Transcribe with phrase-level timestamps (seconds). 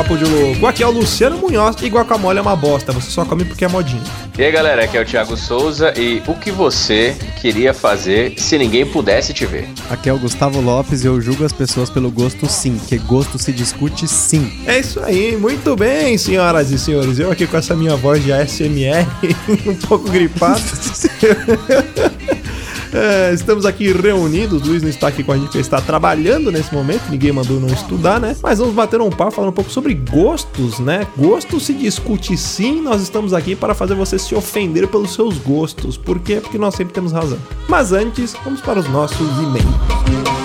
[0.00, 0.66] Papo de Louco.
[0.66, 3.68] Aqui é o Luciano Munhoz e guacamole é uma bosta, você só come porque é
[3.68, 4.02] modinha.
[4.38, 8.56] E aí galera, aqui é o Thiago Souza e o que você queria fazer se
[8.56, 9.68] ninguém pudesse te ver?
[9.90, 13.38] Aqui é o Gustavo Lopes e eu julgo as pessoas pelo gosto sim, que gosto
[13.38, 14.50] se discute sim.
[14.66, 17.18] É isso aí, muito bem, senhoras e senhores.
[17.18, 19.06] Eu aqui com essa minha voz de ASMR,
[19.68, 20.62] um pouco gripado.
[22.92, 26.74] É, estamos aqui reunidos, Luiz não está aqui com a gente porque está trabalhando nesse
[26.74, 28.36] momento, ninguém mandou não estudar, né?
[28.42, 31.06] Mas vamos bater um papo falando um pouco sobre gostos, né?
[31.16, 35.96] Gosto se discute sim, nós estamos aqui para fazer você se ofender pelos seus gostos.
[35.96, 36.40] Por quê?
[36.40, 37.38] Porque nós sempre temos razão.
[37.68, 40.39] Mas antes, vamos para os nossos e-mails.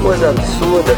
[0.00, 0.92] Coisa absurda.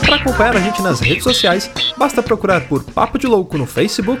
[0.00, 4.20] Para acompanhar a gente nas redes sociais, basta procurar por Papo de Louco no Facebook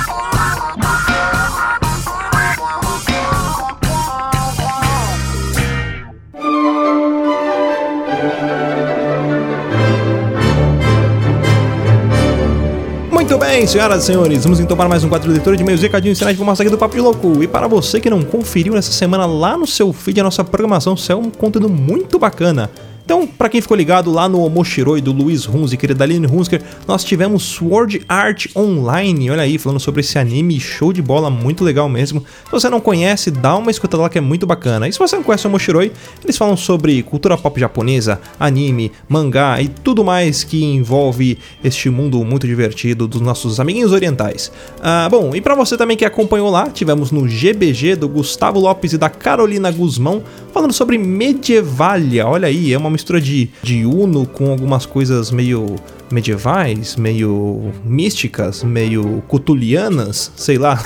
[13.51, 16.17] bem, senhoras e senhores, vamos então para mais um quadro de leitura de meios recadinhos
[16.17, 17.43] sinais de fumaça aqui do Papo de Louco.
[17.43, 20.93] E para você que não conferiu nessa semana lá no seu feed a nossa programação,
[20.93, 22.71] isso é um conteúdo muito bacana.
[23.03, 26.61] Então, para quem ficou ligado lá no Omoshiroi do Luiz Hunziker e da Aline Hunziker,
[26.87, 31.63] nós tivemos Sword Art Online, olha aí, falando sobre esse anime show de bola, muito
[31.63, 32.23] legal mesmo.
[32.45, 34.87] Se você não conhece, dá uma escutada lá que é muito bacana.
[34.87, 35.91] E se você não conhece o Omoshiroi,
[36.23, 42.23] eles falam sobre cultura pop japonesa, anime, mangá e tudo mais que envolve este mundo
[42.23, 44.51] muito divertido dos nossos amiguinhos orientais.
[44.81, 48.93] Ah, bom, e para você também que acompanhou lá, tivemos no GBG do Gustavo Lopes
[48.93, 50.23] e da Carolina Guzmão,
[50.53, 55.75] falando sobre Medievalia, olha aí, é uma mistura de, de Uno com algumas coisas meio
[56.11, 60.81] medievais, meio místicas, meio cutulianas, sei lá.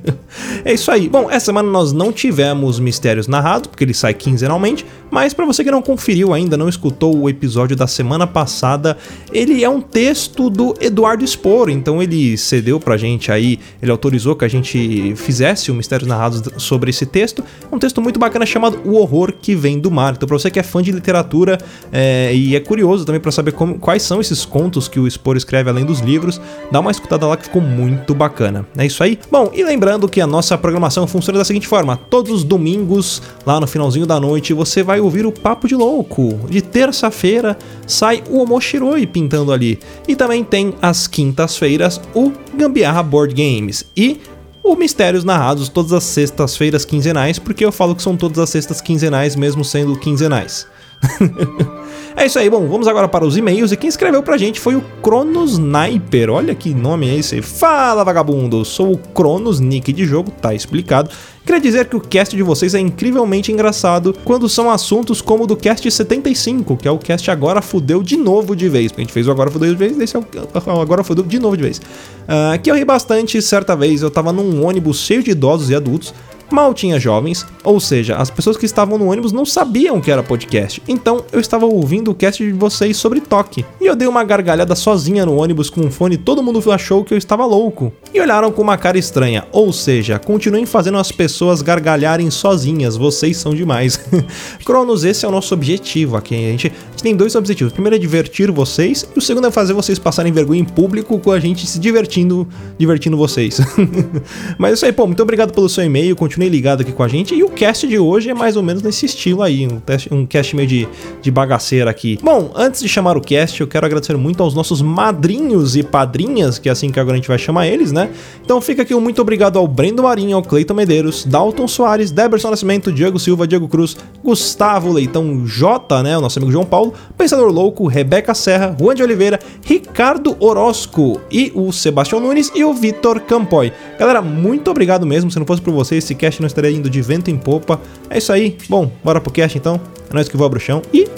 [0.64, 1.08] é isso aí.
[1.08, 5.64] Bom, essa semana nós não tivemos mistérios narrados, porque ele sai quinzenalmente, mas para você
[5.64, 8.96] que não conferiu ainda, não escutou o episódio da semana passada,
[9.32, 14.36] ele é um texto do Eduardo Spor, então ele cedeu pra gente aí, ele autorizou
[14.36, 17.42] que a gente fizesse o Mistérios Narrados sobre esse texto.
[17.70, 20.14] É um texto muito bacana chamado O Horror que Vem do Mar.
[20.14, 21.58] Então, pra você que é fã de literatura
[21.92, 24.57] é, e é curioso também para saber como, quais são esses contos
[24.90, 28.66] que o Spor escreve além dos livros, dá uma escutada lá que ficou muito bacana.
[28.76, 29.18] É isso aí?
[29.30, 33.60] Bom, e lembrando que a nossa programação funciona da seguinte forma: todos os domingos, lá
[33.60, 36.40] no finalzinho da noite, você vai ouvir o Papo de Louco.
[36.48, 37.56] De terça-feira
[37.86, 39.78] sai o Omoshiroi pintando ali.
[40.06, 43.84] E também tem às quintas-feiras o Gambiarra Board Games.
[43.96, 44.20] E
[44.62, 48.80] o Mistérios Narrados todas as sextas-feiras quinzenais, porque eu falo que são todas as sextas
[48.80, 50.66] quinzenais, mesmo sendo quinzenais.
[52.18, 53.70] é isso aí, bom, vamos agora para os e-mails.
[53.70, 56.30] E quem escreveu pra gente foi o Cronos Sniper.
[56.30, 57.40] Olha que nome é esse.
[57.40, 58.64] Fala, vagabundo!
[58.64, 61.10] Sou o Cronos, nick de jogo, tá explicado.
[61.46, 65.46] Queria dizer que o cast de vocês é incrivelmente engraçado quando são assuntos como o
[65.46, 68.92] do cast 75, que é o cast Agora Fudeu de novo de vez.
[68.94, 70.24] A gente fez o Agora Fudeu de vez, esse é o
[70.80, 71.78] Agora Fudeu de novo de vez.
[71.78, 75.74] Uh, que eu ri bastante certa vez, eu tava num ônibus cheio de idosos e
[75.74, 76.12] adultos
[76.50, 80.22] Mal tinha jovens, ou seja, as pessoas que estavam no ônibus não sabiam que era
[80.22, 80.82] podcast.
[80.88, 83.66] Então eu estava ouvindo o cast de vocês sobre toque.
[83.80, 87.04] E eu dei uma gargalhada sozinha no ônibus com um fone e todo mundo achou
[87.04, 87.92] que eu estava louco.
[88.12, 89.46] E olharam com uma cara estranha.
[89.52, 94.00] Ou seja, continuem fazendo as pessoas gargalharem sozinhas, vocês são demais.
[94.64, 96.34] Cronos, esse é o nosso objetivo aqui.
[96.34, 97.72] A gente, a gente tem dois objetivos.
[97.72, 101.18] O primeiro é divertir vocês, e o segundo é fazer vocês passarem vergonha em público
[101.18, 102.48] com a gente se divertindo,
[102.78, 103.60] divertindo vocês.
[104.58, 106.16] Mas é isso aí, pô, muito obrigado pelo seu e-mail.
[106.16, 107.34] Continue continue ligado aqui com a gente.
[107.34, 110.54] E o cast de hoje é mais ou menos nesse estilo aí, um, um cast
[110.54, 110.88] meio de,
[111.20, 112.18] de bagaceira aqui.
[112.22, 116.58] Bom, antes de chamar o cast, eu quero agradecer muito aos nossos madrinhos e padrinhas,
[116.58, 118.10] que é assim que agora a gente vai chamar eles, né?
[118.44, 122.50] Então fica aqui um muito obrigado ao Brendo Marinho, ao Cleiton Medeiros, Dalton Soares, Deberson
[122.50, 126.16] Nascimento, Diego Silva, Diego Cruz, Gustavo Leitão J, né?
[126.16, 131.50] O nosso amigo João Paulo, Pensador Louco, Rebeca Serra, Juan de Oliveira, Ricardo Orozco e
[131.54, 133.72] o Sebastião Nunes e o Vitor Campoy.
[133.98, 135.30] Galera, muito obrigado mesmo.
[135.30, 137.80] Se não fosse por vocês, cast não estaria indo de vento em popa.
[138.10, 138.56] É isso aí.
[138.68, 139.80] Bom, bora pro cast então.
[140.10, 141.08] É nóis que voa pro chão e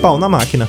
[0.00, 0.68] pau na máquina.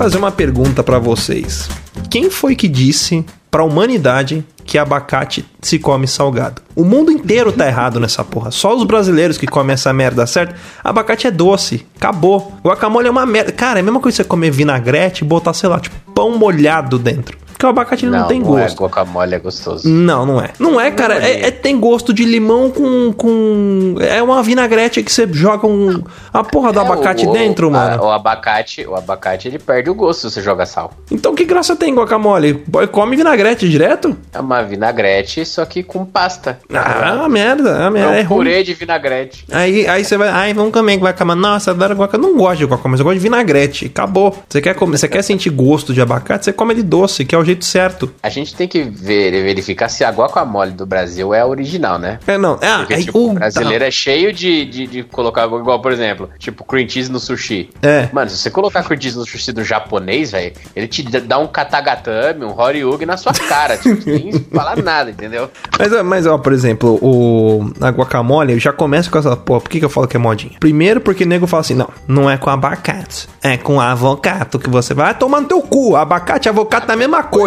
[0.00, 1.68] Fazer uma pergunta pra vocês.
[2.08, 6.62] Quem foi que disse pra humanidade que abacate se come salgado?
[6.74, 8.50] O mundo inteiro tá errado nessa porra.
[8.50, 10.54] Só os brasileiros que comem essa merda, certo?
[10.82, 11.86] Abacate é doce.
[11.98, 12.50] Acabou.
[12.64, 13.52] Guacamole é uma merda.
[13.52, 16.34] Cara, é a mesma coisa que você comer vinagrete e botar, sei lá, tipo, pão
[16.38, 17.36] molhado dentro.
[17.60, 18.72] Porque o abacate ele não, tem não gosto.
[18.82, 19.86] É, guacamole é gostoso.
[19.86, 20.48] Não, não é.
[20.58, 21.22] Não é, cara.
[21.22, 23.96] É, é- tem gosto de limão com, com.
[24.00, 26.02] É uma vinagrete que você joga um.
[26.32, 28.04] A porra do É, abacate o- dentro, a- mano.
[28.04, 30.94] o abacate, o abacate ele perde o gosto se você joga sal.
[31.10, 32.64] Então que graça tem guacamole?
[32.92, 34.16] Come vinagrete direto?
[34.32, 36.58] É uma vinagrete, só que com pasta.
[36.72, 37.68] Ah, é uma merda.
[37.72, 38.38] É, uma é merda, um é ruim.
[38.38, 39.44] purê de vinagrete.
[39.52, 41.38] Aí, aí você vai, ai, vamos comer guacamole.
[41.38, 42.26] Nossa, adoro guacamole.
[42.26, 43.84] Eu não gosto de guacamole, mas eu gosto de vinagrete.
[43.84, 44.34] Acabou.
[44.48, 47.38] Você quer comer, você quer sentir gosto de abacate, você come ele doce, que é
[47.38, 48.12] o jeito certo.
[48.22, 52.18] A gente tem que ver, verificar se a guacamole do Brasil é a original, né?
[52.26, 52.58] É, não.
[52.62, 56.30] Ah, Porque, aí, tipo, o brasileiro é cheio de, de, de colocar igual, por exemplo,
[56.38, 57.70] tipo, cream cheese no sushi.
[57.82, 58.08] É.
[58.12, 61.46] Mano, se você colocar cream cheese no sushi do japonês, velho, ele te dá um
[61.46, 65.50] katagatame, um horyugi na sua cara, tipo, sem falar nada, entendeu?
[65.78, 69.60] Mas, mas, ó, por exemplo, o, a guacamole já começa com essa porra.
[69.60, 70.52] Por que, que eu falo que é modinha?
[70.60, 74.70] Primeiro, porque o nego fala assim: não, não é com abacate, é com avocado que
[74.70, 75.96] você vai tomar no teu cu.
[75.96, 77.39] Abacate e avocado é a mesma coisa.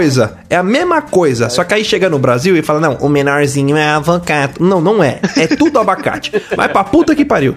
[0.50, 1.50] É a mesma coisa.
[1.50, 4.64] Só que aí chega no Brasil e fala: não, o menorzinho é avocado.
[4.64, 5.20] Não, não é.
[5.38, 6.32] É tudo abacate.
[6.56, 7.56] Vai pra puta que pariu.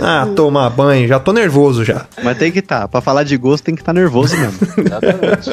[0.00, 2.06] Ah, tomar banho, já tô nervoso já.
[2.22, 2.86] Mas tem que tá.
[2.88, 4.58] Pra falar de gosto tem que estar nervoso mesmo.
[4.78, 5.50] Exatamente.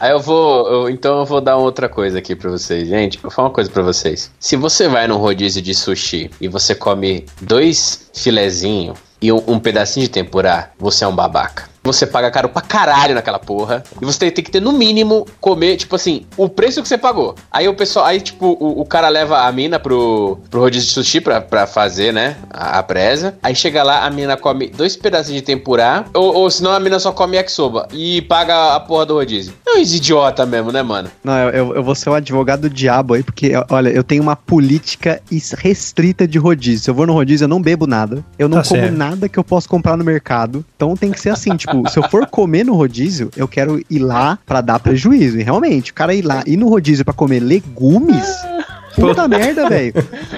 [0.00, 3.18] Aí eu vou, eu- então eu vou dar outra coisa aqui pra vocês, gente.
[3.22, 4.30] Vou falar uma coisa pra vocês.
[4.38, 9.58] Se você vai num rodízio de sushi e você come dois filezinhos e um, um
[9.58, 11.72] pedacinho de tempurá, você é um babaca.
[11.84, 13.82] Você paga caro pra caralho naquela porra.
[14.00, 17.34] E você tem que ter, no mínimo, comer, tipo assim, o preço que você pagou.
[17.52, 20.94] Aí o pessoal, aí, tipo, o, o cara leva a mina pro, pro rodízio de
[20.94, 22.36] sushi pra, pra fazer, né?
[22.50, 23.36] A, a presa.
[23.42, 26.04] Aí chega lá, a mina come dois pedacinhos de tempurá.
[26.14, 27.86] Ou, ou senão a mina só come yakisoba.
[27.92, 29.52] E paga a porra do rodízio.
[29.66, 31.10] É um idiota mesmo, né, mano?
[31.22, 34.22] Não, eu, eu- eu vou ser o advogado do diabo aí, porque, olha, eu tenho
[34.22, 35.20] uma política
[35.58, 36.84] restrita de rodízio.
[36.84, 38.24] Se eu vou no rodízio, eu não bebo nada.
[38.38, 38.96] Eu não Tá como certo.
[38.96, 40.64] nada que eu posso comprar no mercado.
[40.76, 43.98] Então tem que ser assim, tipo, se eu for comer no rodízio, eu quero ir
[43.98, 45.38] lá pra dar prejuízo.
[45.38, 48.26] E realmente, o cara ir lá, ir no rodízio pra comer legumes...
[48.94, 49.92] Puta merda, velho.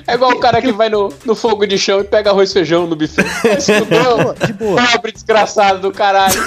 [0.07, 2.55] É igual o cara que vai no, no fogo de chão e pega arroz e
[2.55, 3.23] feijão no buffet.
[3.59, 4.83] Estudou, De boa.
[4.93, 6.41] pobre desgraçado do caralho.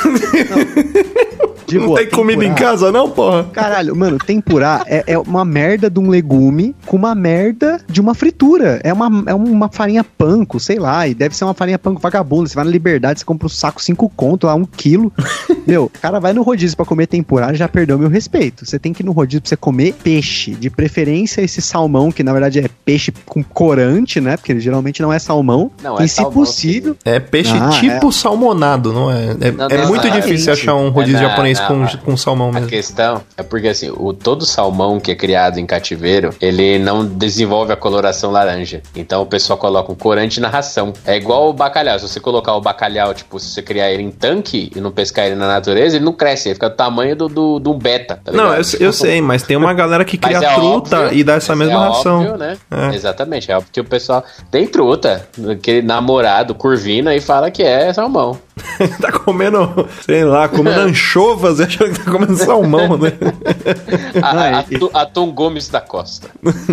[1.69, 2.69] De Não boa, tem comida em tempurá.
[2.69, 3.43] casa, não, porra?
[3.53, 8.13] Caralho, mano, tempurá é, é uma merda de um legume com uma merda de uma
[8.13, 8.79] fritura.
[8.83, 12.49] É uma, é uma farinha panko, sei lá, e deve ser uma farinha panko vagabunda.
[12.49, 15.11] Você vai na Liberdade, você compra um saco 5 conto, lá, um quilo.
[15.67, 18.65] meu, o cara vai no rodízio pra comer tempurá, já perdeu meu respeito.
[18.65, 20.51] Você tem que ir no rodízio pra você comer peixe.
[20.51, 24.37] De preferência esse salmão, que na verdade é peixe com corante, né?
[24.37, 25.71] Porque ele geralmente não é salmão.
[25.81, 26.95] Não, é e se salmão, possível...
[27.05, 29.35] É peixe Ah, tipo salmonado, não é?
[29.41, 31.29] É, Não, é não, muito não, difícil é achar um rodízio Não,
[31.61, 32.67] japonês não, com, com salmão A mesmo.
[32.67, 37.71] questão é porque assim, o todo salmão que é criado em cativeiro, ele não desenvolve
[37.71, 38.81] a coloração laranja.
[38.95, 40.93] Então o pessoal coloca um corante na ração.
[41.05, 41.99] É igual o bacalhau.
[41.99, 45.25] Se você colocar o bacalhau, tipo, se você criar ele em tanque e não pescar
[45.25, 48.19] ele na natureza, ele não cresce, ele fica do tamanho do, do, do beta.
[48.23, 51.23] tá Não, eu, eu sei, mas tem uma galera que cria é truta óbvio, e
[51.23, 52.19] dá essa mesma é ração.
[52.19, 52.57] óbvio, né?
[52.71, 52.95] É.
[52.95, 53.51] Exatamente.
[53.51, 58.37] É óbvio que o pessoal tem truta, aquele namorado, curvina, e fala que é salmão.
[59.01, 63.11] tá comendo, sei lá, comendo anchovas e achando que tá comendo salmão, né?
[64.21, 66.27] A, a, Atu- Atum Gomes da Costa.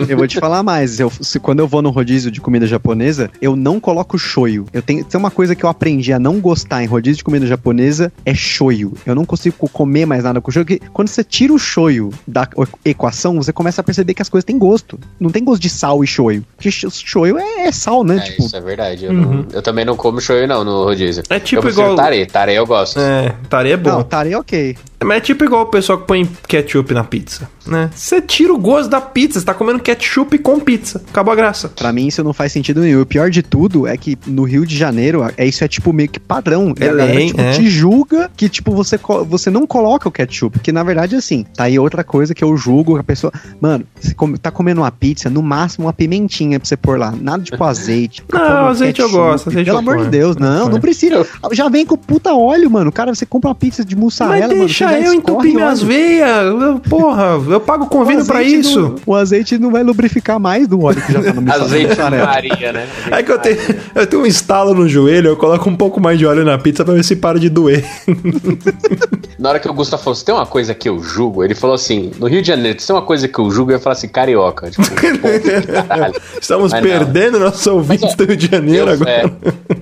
[0.08, 0.98] Eu vou te falar mais.
[1.00, 4.66] Eu, se, quando eu vou no rodízio de comida japonesa, eu não coloco shoyu.
[4.72, 7.46] Eu tenho, tem uma coisa que eu aprendi a não gostar em rodízio de comida
[7.46, 8.92] japonesa é shoyu.
[9.04, 10.64] Eu não consigo comer mais nada com shoyu.
[10.66, 12.48] Porque quando você tira o shoyu da
[12.84, 14.98] equação, você começa a perceber que as coisas têm gosto.
[15.20, 16.44] Não tem gosto de sal e shoyu.
[16.56, 18.16] Porque sh- shoyu é, é sal, né?
[18.18, 19.04] É, tipo, isso é verdade.
[19.04, 21.22] Eu, não- eu também não como shoyu não no rodízio.
[21.30, 22.26] É tipo eu igual- tare.
[22.26, 22.98] Tare eu gosto.
[23.00, 23.90] É, tare é bom.
[23.90, 24.76] não, tare é ok.
[25.04, 27.90] Mas é tipo igual o pessoal que põe ketchup na pizza, né?
[27.94, 31.02] Você tira o gosto da pizza, você tá comendo ketchup com pizza.
[31.10, 31.68] Acabou a graça.
[31.68, 33.02] Pra mim isso não faz sentido nenhum.
[33.02, 36.08] O pior de tudo é que no Rio de Janeiro, é isso é tipo meio
[36.08, 36.72] que padrão.
[36.80, 37.52] E É a galera tipo, é.
[37.52, 41.64] te julga que tipo você, você não coloca o ketchup, porque na verdade assim, tá
[41.64, 43.30] aí outra coisa que eu julgo a pessoa,
[43.60, 47.12] mano, você come- tá comendo uma pizza, no máximo uma pimentinha pra você pôr lá,
[47.20, 48.24] nada tipo azeite.
[48.32, 50.08] Não, azeite eu gosto, azeite Pelo eu amor de.
[50.08, 50.72] Deus, não, Põe.
[50.72, 51.26] não precisa.
[51.52, 52.90] Já vem com puta óleo, mano.
[52.92, 55.82] Cara, você compra uma pizza de mussarela, Mas mano, deixa você já eu entupir minhas
[55.82, 56.28] veias.
[56.46, 58.80] eu- Porra, eu pago convênio O pra azeite isso.
[58.80, 61.64] não- o azeite não vai lubrificar mais do óleo que já tá no mussarela.
[61.66, 62.86] Azeite Maria, né?
[63.10, 63.56] É que eu tenho,
[63.94, 66.84] eu tenho um estalo no joelho, eu coloco um pouco mais de óleo na pizza
[66.84, 67.84] pra ver se para de doer.
[69.38, 71.74] Na hora que o Gustavo falou, se tem uma coisa que eu julgo, ele falou
[71.74, 73.92] assim, no Rio de Janeiro, se tem uma coisa que eu julgo, eu ia falar
[73.92, 74.70] assim, carioca.
[74.70, 74.82] Tipo.
[76.40, 76.88] Estamos Mas não.
[76.90, 79.10] perdendo nossos ouvintes do Rio de Janeiro Eu, agora.
[79.10, 79.30] é,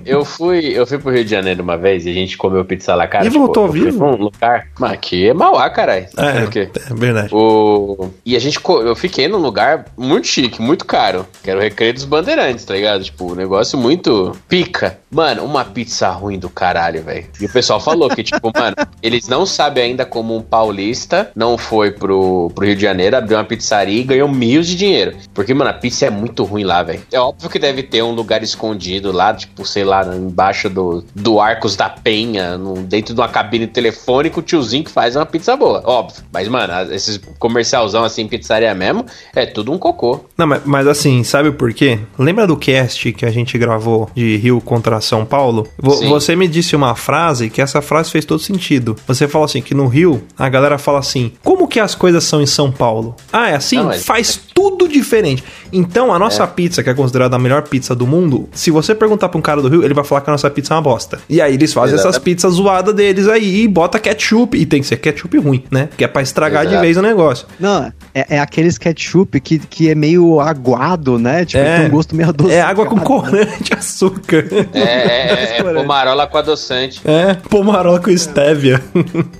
[0.05, 2.95] eu fui, eu fui pro Rio de Janeiro uma vez e a gente comeu pizza
[2.95, 3.25] lá, cara.
[3.25, 4.05] E voltou eu fui vivo?
[4.05, 4.67] um lugar.
[4.79, 6.07] Mas aqui é Mauá, caralho.
[6.17, 7.29] É, é verdade.
[7.33, 8.09] O...
[8.25, 11.93] E a gente, eu fiquei num lugar muito chique, muito caro, que era o Recreio
[11.93, 13.03] dos Bandeirantes, tá ligado?
[13.03, 14.97] Tipo, um negócio muito pica.
[15.11, 17.25] Mano, uma pizza ruim do caralho, velho.
[17.39, 21.57] E o pessoal falou que, tipo, mano, eles não sabem ainda como um paulista não
[21.57, 25.15] foi pro, pro Rio de Janeiro, abriu uma pizzaria e ganhou mil de dinheiro.
[25.33, 27.01] Porque, mano, a pizza é muito ruim lá, velho.
[27.11, 31.39] É óbvio que deve ter um lugar escondido lá, tipo, sei lá, embaixo do, do
[31.55, 35.55] Arcos da Penha, no- dentro de uma cabine telefônica, o tiozinho que faz uma pizza
[35.55, 36.23] boa, óbvio.
[36.31, 40.25] Mas, mano, esses comercialzão assim, pizzaria mesmo, é tudo um cocô.
[40.37, 41.99] Não, mas, mas assim, sabe por quê?
[42.17, 45.67] Lembra do cast que a gente gravou de Rio contra São Paulo?
[45.95, 46.09] Sim.
[46.09, 48.95] você me disse uma frase que essa frase fez todo sentido.
[49.07, 52.41] Você falou assim, que no Rio, a galera fala assim, como que as coisas são
[52.41, 53.15] em São Paulo?
[53.31, 53.77] Ah, é assim?
[53.77, 55.43] Não, mas- Faz tudo diferente.
[55.77, 59.29] Então, a nossa pizza, que é considerada a melhor pizza do mundo, se você perguntar
[59.29, 61.19] pra um cara do Rio, ele vai falar que a nossa pizza é uma bosta.
[61.29, 64.57] E aí eles fazem essas pizzas zoadas deles aí e bota ketchup.
[64.57, 65.89] E tem que ser ketchup ruim, né?
[65.97, 66.81] Que é pra estragar de Exato.
[66.81, 67.47] vez o negócio.
[67.59, 71.45] Não, é, é aqueles ketchup que, que é meio aguado, né?
[71.45, 71.77] Tipo, É.
[71.79, 72.59] tem um gosto meio adocicado.
[72.59, 74.45] É água com corante, açúcar.
[74.73, 77.01] É, é, é, é pomarola com adoçante.
[77.05, 78.81] É, pomarola com stevia.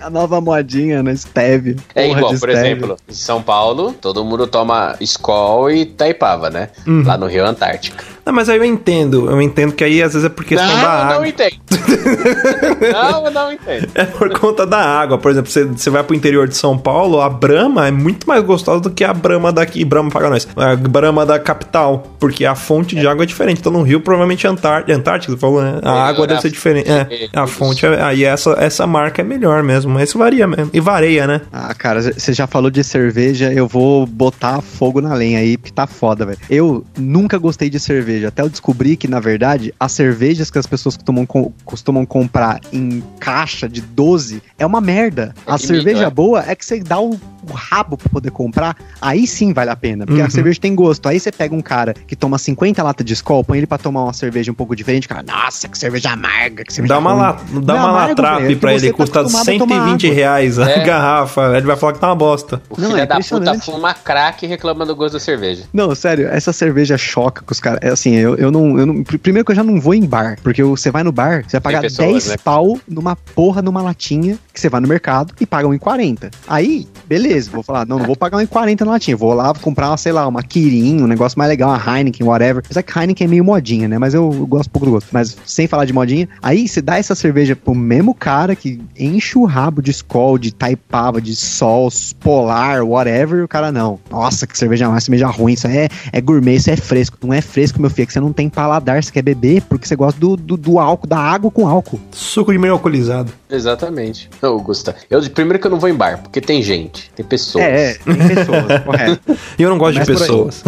[0.01, 1.15] A nova modinha, né?
[1.15, 1.75] Stevia.
[1.93, 2.71] É igual, de por stevia.
[2.71, 5.85] exemplo, em São Paulo, todo mundo toma Skol e
[6.25, 6.69] Taipava, né?
[6.87, 7.03] Uhum.
[7.05, 8.03] Lá no Rio Antártica.
[8.25, 9.29] Não, mas aí eu entendo.
[9.29, 11.15] Eu entendo que aí às vezes é por questão não, da eu água.
[11.15, 11.55] não entendo.
[12.91, 13.87] não, eu não entendo.
[13.93, 15.17] É por conta da água.
[15.17, 18.43] Por exemplo, você, você vai pro interior de São Paulo, a Brahma é muito mais
[18.43, 19.83] gostosa do que a Brahma daqui.
[19.85, 20.47] Brahma paga nós.
[20.55, 22.15] A Brahma da capital.
[22.19, 23.59] Porque a fonte de água é diferente.
[23.59, 25.79] Então no Rio, provavelmente Antár Antártica, você falou, né?
[25.83, 26.89] A Melhor água deve ser diferente.
[26.89, 27.85] É, a fonte.
[27.85, 28.01] é.
[28.01, 29.91] Aí essa, essa marca é melhor mesmo.
[29.93, 30.69] Mas isso varia mesmo.
[30.73, 31.41] E vareia, né?
[31.51, 35.71] Ah, cara, você já falou de cerveja, eu vou botar fogo na lenha aí, porque
[35.71, 36.39] tá foda, velho.
[36.49, 40.67] Eu nunca gostei de cerveja, até eu descobri que, na verdade, as cervejas que as
[40.67, 45.33] pessoas costumam, co- costumam comprar em caixa de 12 é uma merda.
[45.47, 46.09] É a cerveja mito, é.
[46.11, 49.75] boa é que você dá o, o rabo pra poder comprar, aí sim vale a
[49.75, 50.27] pena, porque Uhum.
[50.27, 51.07] a cerveja tem gosto.
[51.09, 54.03] Aí você pega um cara que toma 50 latas de Skol, põe ele pra tomar
[54.03, 57.31] uma cerveja um pouco diferente, cara, nossa, que cerveja amarga, que cerveja Dá uma, la,
[57.33, 60.15] dá Não é uma é que pra ele, tá custa acostumado a tomar 120 água.
[60.15, 60.83] reais a É.
[60.85, 61.57] garrafa.
[61.57, 62.61] Ele vai falar que tá uma bosta.
[62.69, 65.63] O Não, filho é da puta fuma crack e reclama do gosto da cerveja.
[65.73, 67.79] Não, sério, essa cerveja choca com os caras.
[67.81, 69.03] É assim, eu, eu, não, eu não.
[69.03, 70.37] pr- Primeiro que eu já não vou em bar.
[70.43, 72.35] Porque você vai no bar, você vai pagar pessoas, 10 né?
[72.43, 76.31] pau numa porra numa latinha que você vai no mercado e paga 1,40.
[76.47, 79.17] Aí, beleza, vou falar, não, não vou pagar 1,40 na latinha.
[79.17, 82.61] Vou lá comprar, sei lá, uma Kirin, um negócio mais legal, uma Heineken, whatever.
[82.63, 83.97] Apesar que Heineken é meio modinha, né?
[83.97, 85.07] Mas eu, eu gosto pouco do gosto.
[85.11, 89.37] Mas sem falar de modinha, aí você dá essa cerveja pro mesmo cara que enche
[89.37, 93.99] o rabo de Skol, de Taipava, de Sol, Polar, whatever, e o cara não.
[94.09, 97.17] Nossa, que cerveja mais, cerveja ruim, isso é, é gourmet, isso é fresco.
[97.23, 99.95] Não é fresco, meu é que você não tem paladar, você quer beber porque você
[99.95, 101.99] gosta do, do, do álcool, da água com álcool.
[102.11, 103.31] Suco de meio alcoolizado.
[103.49, 104.29] Exatamente.
[104.41, 107.63] Ô, Gusta, eu primeiro que eu não vou em bar, porque tem gente, tem pessoas.
[107.65, 109.37] É, é, tem pessoas, correto.
[109.57, 110.29] E eu não gosto de Começa aí.
[110.29, 110.63] pessoas.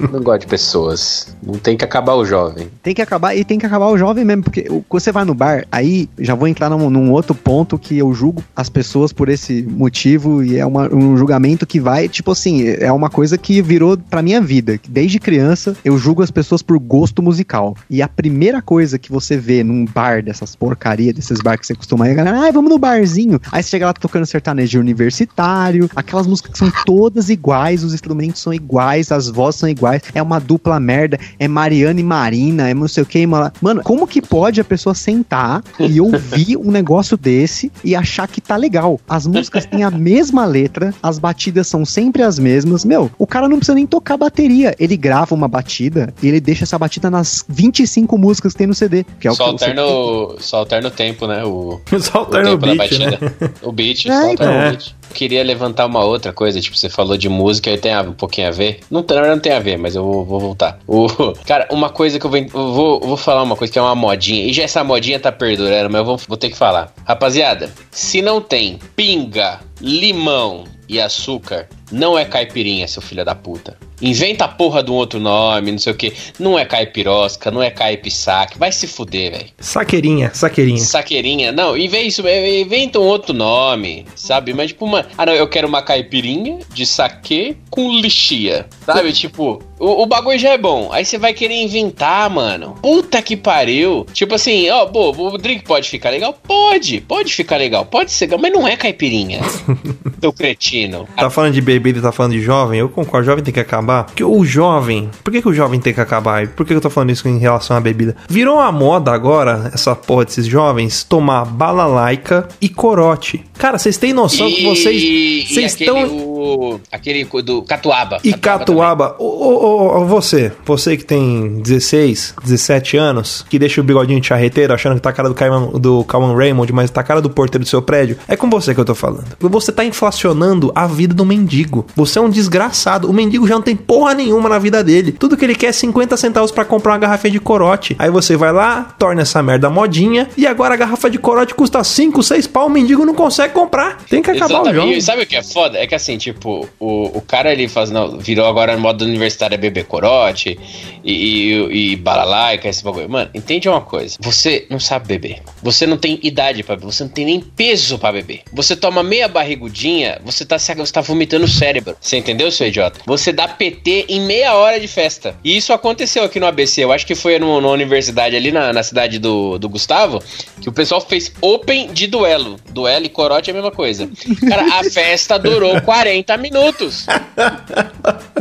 [0.00, 1.36] Eu Não gosto de pessoas.
[1.42, 2.68] Não tem que acabar o jovem.
[2.82, 5.34] Tem que acabar, e tem que acabar o jovem mesmo, porque quando você vai no
[5.34, 9.28] bar, aí já vou entrar num, num outro ponto que eu julgo as pessoas por
[9.28, 13.60] esse motivo, e é uma- um julgamento que vai, tipo assim, é uma coisa que
[13.62, 14.78] virou pra minha vida.
[14.88, 17.76] Desde criança, eu julgo as pessoas por gosto musical.
[17.88, 21.74] E a primeira coisa que você vê num bar dessas porcaria, desses bar que você
[21.74, 23.40] costuma ir, a galera, ai, vamos no barzinho.
[23.52, 28.42] Aí você chega lá tocando sertanejo universitário, aquelas músicas que são todas iguais, os instrumentos
[28.42, 32.74] são iguais, as vozes são iguais, é uma dupla merda, é Mariana e Marina, é
[32.74, 33.50] não sei o que, mano.
[33.82, 38.56] Como que pode a pessoa sentar e ouvir um negócio desse e achar que tá
[38.56, 39.00] legal?
[39.08, 42.84] As músicas têm a mesma letra, as batidas são sempre as mesmas.
[42.84, 44.74] Meu, o cara não precisa nem tocar bateria.
[44.78, 49.04] Ele grava uma batida ele deixa essa batida nas 25 músicas que tem no CD.
[49.18, 51.44] Que é o Só que alterna, o, só alterna o tempo, né?
[51.44, 53.10] O, Só alterna o tempo da beat, né?
[53.16, 53.54] batida.
[53.62, 54.68] O beat, É, só alterna então.
[54.68, 54.94] o beat.
[55.14, 58.48] Queria levantar uma outra coisa, tipo, você falou de música e tem a- um pouquinho
[58.48, 58.80] a ver.
[58.90, 60.78] Não, tem- na verdade não tem a ver, mas eu vou, vou voltar.
[60.86, 61.06] O,
[61.46, 63.94] cara, uma coisa que eu vou, eu vou, vou falar uma coisa que é uma
[63.94, 66.92] modinha, e já essa modinha tá perdurando, mas eu vou, vou ter que falar.
[67.06, 73.76] Rapaziada, se não tem pinga, limão e açúcar, não é caipirinha, seu filho da puta.
[74.04, 76.12] Inventa a porra de um outro nome, não sei o que.
[76.38, 78.58] Não é caipirosca, não é caipisaque.
[78.58, 79.46] Vai se fuder, velho.
[79.58, 80.78] Saqueirinha, saqueirinha.
[80.78, 81.52] Saqueirinha.
[81.52, 81.74] Não,
[82.14, 84.54] disso, é, inventa um outro nome, sabe?
[84.54, 85.06] Mas tipo uma.
[85.16, 88.66] Ah, não, eu quero uma caipirinha de saque com lixia.
[88.84, 89.12] Sabe?
[89.12, 90.90] Tipo, o, o bagulho já é bom.
[90.92, 92.74] Aí você vai querer inventar, mano.
[92.80, 94.06] Puta que pariu.
[94.12, 96.32] Tipo assim, ó, pô, o drink pode ficar legal?
[96.32, 99.40] Pode, pode ficar legal, pode ser legal, mas não é caipirinha.
[100.20, 101.08] Seu cretino.
[101.16, 102.80] Tá falando de bebida tá falando de jovem?
[102.80, 103.93] Eu concordo, jovem tem que acabar.
[104.02, 105.08] Porque o jovem.
[105.22, 106.42] Por que, que o jovem tem que acabar?
[106.44, 108.16] E por que, que eu tô falando isso em relação à bebida?
[108.28, 113.44] Virou uma moda agora, essa porra desses jovens, tomar balalaica e corote.
[113.58, 115.02] Cara, vocês têm noção que vocês.
[115.02, 116.16] E Vocês aquele, estão.
[116.16, 118.18] o- aquele do Catuaba.
[118.24, 118.32] E.
[118.34, 123.84] Catuaba, ô, ô, ô, ô, você, você que tem 16, 17 anos, que deixa o
[123.84, 127.00] bigodinho de charreteiro achando que tá a cara do Calman, do Calman Raymond, mas tá
[127.00, 129.24] a cara do porteiro do seu prédio, é com você que eu tô falando.
[129.40, 131.86] Você tá inflacionando a vida do mendigo.
[131.96, 133.08] Você é um desgraçado.
[133.08, 135.12] O mendigo já não tem porra nenhuma na vida dele.
[135.12, 137.96] Tudo que ele quer é 50 centavos pra comprar uma garrafinha de corote.
[137.98, 141.82] Aí você vai lá, torna essa merda modinha, e agora a garrafa de corote custa
[141.82, 143.98] 5, 6 pau, o mendigo não consegue comprar.
[144.08, 144.92] Tem que acabar o jogo.
[144.92, 145.78] E sabe o que é foda?
[145.78, 149.58] É que assim, tipo, o, o cara ele faz, não, virou agora modo universitário é
[149.58, 150.58] beber corote
[151.02, 153.08] e, e, e balalaica, esse bagulho.
[153.08, 154.16] Mano, entende uma coisa?
[154.20, 155.42] Você não sabe beber.
[155.62, 156.92] Você não tem idade pra beber.
[156.92, 158.42] Você não tem nem peso pra beber.
[158.52, 161.96] Você toma meia barrigudinha, você tá, você tá vomitando o cérebro.
[162.00, 163.00] Você entendeu, seu idiota?
[163.06, 165.36] Você dá PT em meia hora de festa.
[165.42, 166.84] E isso aconteceu aqui no ABC.
[166.84, 170.22] Eu acho que foi numa universidade ali na, na cidade do, do Gustavo,
[170.60, 172.58] que o pessoal fez open de duelo.
[172.70, 174.08] Duelo e corote é a mesma coisa.
[174.46, 177.06] Cara, a festa durou 40 minutos.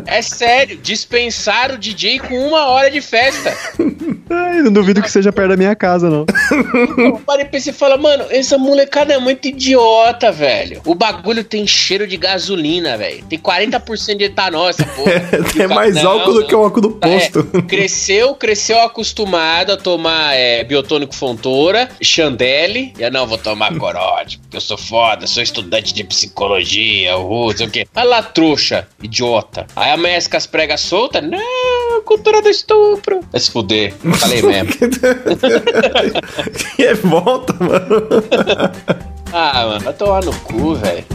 [0.06, 3.58] É sério, dispensaram o DJ com uma hora de festa.
[4.30, 6.26] Ai, não duvido que seja perto da minha casa, não.
[6.98, 10.82] Eu parei e pensei e falo, mano, essa molecada é muito idiota, velho.
[10.86, 13.24] O bagulho tem cheiro de gasolina, velho.
[13.26, 15.13] Tem 40% de etanol essa porra.
[15.60, 16.48] É mais Não, álcool do não.
[16.48, 17.44] que o álcool do É, posto.
[17.68, 22.94] cresceu, cresceu acostumado a tomar é, biotônico Fontoura, Chandelle.
[22.98, 27.52] E eu não vou tomar corote, porque eu sou foda, sou estudante de psicologia, não
[27.56, 27.88] sei o quê.
[27.96, 29.66] Olha lá, trouxa, idiota.
[29.76, 31.24] Aí amanhece com as pregas soltas.
[31.24, 33.20] Não, cultura do estupro.
[33.32, 34.70] Vai se fuder, falei mesmo.
[36.78, 38.08] e é volta, mano.
[39.32, 41.06] Ah, mano, vai tomar no cu, velho.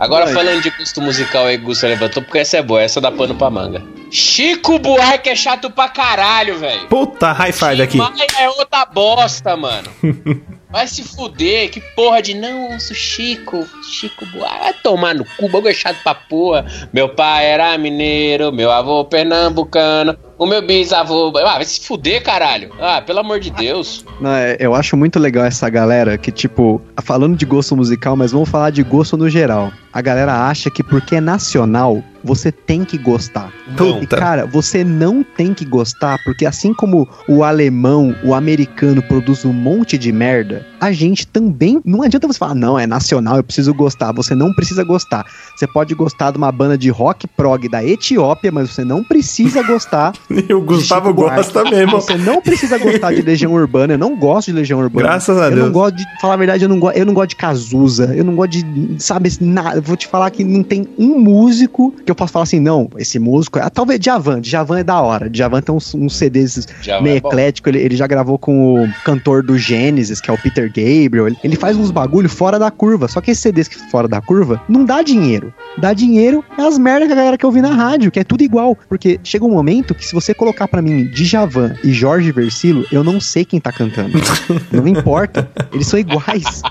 [0.00, 3.34] Agora falando de custo musical aí, Gusto levantou, porque essa é boa, essa dá pano
[3.34, 3.82] pra manga.
[4.10, 6.86] Chico Buarque é chato pra caralho, velho.
[6.88, 7.98] Puta, high five aqui.
[8.38, 9.88] É outra bosta, mano.
[10.70, 14.58] Vai se fuder, que porra de não, sou Chico, Chico Buarque.
[14.60, 16.64] Vai tomar no cu, bagulho é chato pra porra.
[16.92, 21.32] Meu pai era mineiro, meu avô pernambucano, o meu bisavô.
[21.38, 22.70] Ah, vai se fuder, caralho.
[22.80, 24.04] Ah, pelo amor de Deus.
[24.20, 28.30] Não, é- eu acho muito legal essa galera que, tipo, falando de gosto musical, mas
[28.32, 29.72] vamos falar de gosto no geral.
[29.92, 33.52] A galera acha que porque é nacional, você tem que gostar.
[33.76, 34.02] Puta.
[34.02, 39.44] E, cara, você não tem que gostar, porque assim como o alemão, o americano produz
[39.44, 41.80] um monte de merda, a gente também.
[41.84, 44.12] Não adianta você falar, não, é nacional, eu preciso gostar.
[44.12, 45.24] Você não precisa gostar.
[45.56, 49.62] Você pode gostar de uma banda de rock prog da Etiópia, mas você não precisa
[49.62, 50.12] gostar
[50.48, 51.92] E o Gustavo gosta mesmo.
[52.00, 53.94] você não precisa gostar de Legião Urbana.
[53.94, 55.08] Eu não gosto de Legião Urbana.
[55.08, 55.66] Graças a eu Deus.
[55.66, 56.04] não gosto de.
[56.20, 58.14] Falar a verdade, eu não, go, eu não gosto de Cazuza.
[58.14, 59.02] Eu não gosto de.
[59.02, 59.78] Sabe, nada.
[59.78, 62.58] Eu vou te falar que não tem um músico que que eu posso falar assim,
[62.58, 66.66] não, esse músico, é, talvez Djavan, Djavan é da hora, Djavan tem uns, uns CDs
[66.82, 70.34] Djavan meio é eclético, ele, ele já gravou com o cantor do Gênesis, que é
[70.34, 73.68] o Peter Gabriel, ele, ele faz uns bagulho fora da curva, só que esses CDs
[73.68, 77.38] que fora da curva não dá dinheiro, dá dinheiro é as merdas que a galera
[77.38, 80.34] quer ouvir na rádio, que é tudo igual, porque chega um momento que se você
[80.34, 84.18] colocar pra mim Djavan e Jorge Versilo, eu não sei quem tá cantando,
[84.72, 86.62] não importa, eles são iguais,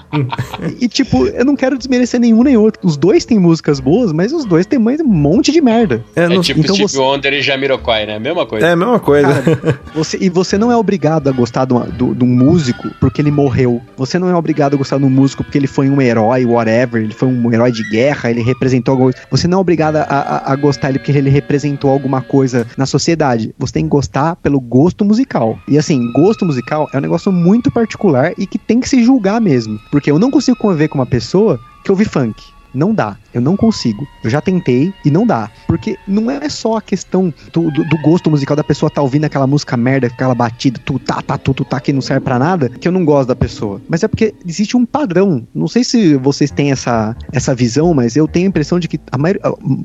[0.81, 4.33] e tipo, eu não quero desmerecer nenhum nem outro, os dois têm músicas boas, mas
[4.33, 6.03] os dois têm mais um monte de merda.
[6.15, 8.19] É, É não- tipo então Steve você- Wonder e Jamiroquai, né?
[8.19, 8.67] Mesma coisa.
[8.67, 9.29] é a mesma coisa.
[9.95, 13.21] Você, e você não é obrigado a gostar de, uma- do- de um músico porque
[13.21, 13.81] ele morreu.
[13.97, 17.01] Você não é obrigado a gostar de um músico porque ele foi um herói, whatever.
[17.03, 19.27] Ele foi um herói de guerra, ele representou alguma coisa.
[19.31, 22.85] Você não é obrigado a, a- a gostar dele porque ele representou alguma coisa na
[22.85, 23.53] sociedade.
[23.57, 25.57] Você tem que gostar pelo gosto musical.
[25.67, 29.41] E assim, gosto musical é um negócio muito particular e que tem que se julgar
[29.41, 29.79] mesmo.
[29.91, 32.41] Porque eu não consigo conviver com uma pessoa que ouve funk.
[32.73, 34.07] Não dá, eu não consigo.
[34.23, 35.49] Eu já tentei e não dá.
[35.67, 39.25] Porque não é só a questão do, do- do gosto musical da pessoa tá ouvindo
[39.25, 42.39] aquela música merda, aquela batida, tu tá, tá, tu, tu tá, que não serve pra
[42.39, 43.81] nada, que eu não gosto da pessoa.
[43.87, 45.47] Mas é porque existe um padrão.
[45.53, 48.99] Não sei se vocês têm essa, essa visão, mas eu tenho a impressão de que
[49.11, 49.41] a maioria,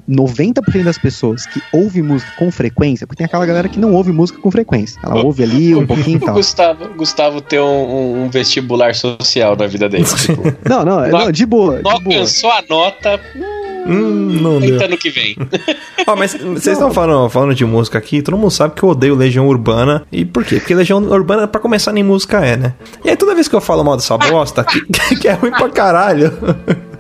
[0.09, 4.13] 90% das pessoas que ouvem música com frequência, porque tem aquela galera que não ouve
[4.13, 4.99] música com frequência.
[5.03, 6.35] Ela ouve ali um pouquinho e tal.
[6.35, 10.05] Gustavo, Gustavo tem um, um- um vestibular social na vida dele.
[10.05, 12.17] Tipo, Não, não, não, de boa, não de boa.
[12.17, 13.21] alcançou a nota,
[13.87, 14.83] Hum, não deu.
[14.83, 15.37] ano que vem.
[16.07, 19.15] Ó, mas vocês estão falando, falando de música aqui, todo mundo sabe que eu odeio
[19.15, 20.05] Legião Urbana.
[20.11, 20.57] E por quê?
[20.57, 22.75] Porque Legião Urbana, pra começar, nem música é, né?
[23.05, 24.81] E aí toda vez que eu falo mal dessa bosta, que,
[25.17, 26.33] que é ruim pra caralho.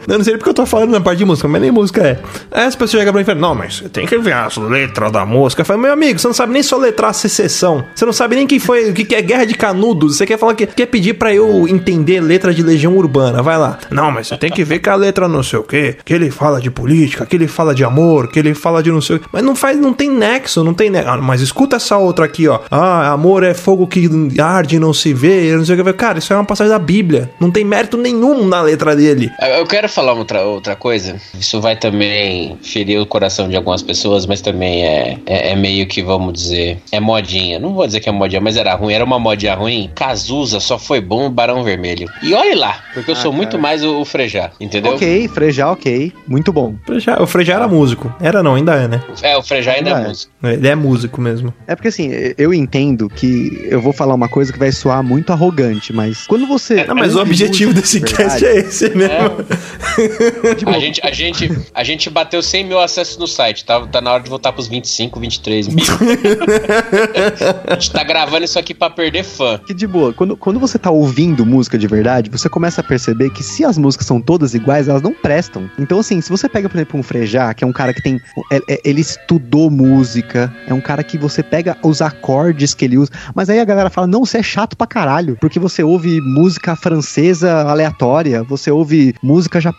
[0.06, 2.18] Eu não sei porque eu tô falando na parte de música, mas nem música é.
[2.50, 5.10] Aí as pessoas chegam pra mim e falam, não, mas tem que ver as letras
[5.12, 5.62] da música.
[5.62, 7.84] Eu falo, meu amigo, você não sabe nem soletrar a secessão.
[7.94, 10.16] Você não sabe nem quem foi, o que que é Guerra de Canudos.
[10.16, 13.42] Você quer falar que quer pedir pra eu entender letra de Legião Urbana.
[13.42, 13.78] Vai lá.
[13.90, 16.30] Não, mas você tem que ver que a letra não sei o quê, que ele
[16.30, 19.20] fala de política, que ele fala de amor, que ele fala de não sei o
[19.20, 19.26] quê.
[19.32, 21.08] Mas não faz, não tem nexo, não tem nexo.
[21.08, 22.60] Ah, mas escuta essa outra aqui, ó.
[22.70, 24.08] Ah, amor é fogo que
[24.40, 25.92] arde e não se vê, não sei o que.
[25.94, 27.30] Cara, isso é uma passagem da Bíblia.
[27.40, 29.30] Não tem mérito nenhum na letra dele.
[29.58, 31.16] Eu quero falar outra, outra coisa.
[31.38, 35.86] Isso vai também ferir o coração de algumas pessoas, mas também é, é, é meio
[35.86, 37.58] que, vamos dizer, é modinha.
[37.58, 38.92] Não vou dizer que é modinha, mas era ruim.
[38.94, 39.90] Era uma modinha ruim.
[39.94, 42.08] Cazuza só foi bom o Barão Vermelho.
[42.22, 43.62] E olhe lá, porque eu Ah, sou muito cara.
[43.62, 44.92] mais o, o Frejá, entendeu?
[44.94, 46.12] Ok, frejar, ok.
[46.26, 46.74] Muito bom.
[46.86, 48.12] Frejá- O Frejá era músico.
[48.20, 49.00] Era não, ainda é, né?
[49.22, 50.08] É, o Frejá ainda Ah, é é.
[50.08, 50.32] músico.
[50.42, 51.54] Ele é músico mesmo.
[51.66, 55.32] É porque assim, eu entendo que eu vou falar uma coisa que vai soar muito
[55.32, 56.84] arrogante, mas quando você.
[56.84, 59.14] Não, mas o ouve objetivo desse de cast verdade, é esse mesmo.
[59.36, 59.54] tipo,
[60.66, 64.12] A gente, a, gente, a gente bateu 100 mil acessos no site, tá, tá na
[64.12, 65.84] hora de voltar pros 25, 23 mil.
[67.66, 69.58] a gente tá gravando isso aqui pra perder fã.
[69.66, 73.30] Que de boa, quando, quando você tá ouvindo música de verdade, você começa a perceber
[73.30, 75.70] que se as músicas são todas iguais, elas não prestam.
[75.78, 78.20] Então, assim, se você pega, por exemplo, um Frejá, que é um cara que tem.
[78.50, 82.98] é- é- ele estudou música, é um cara que você pega os acordes que ele
[82.98, 86.20] usa, mas aí a galera fala: não, você é chato pra caralho, porque você ouve
[86.20, 89.73] música francesa aleatória, você ouve música japonesa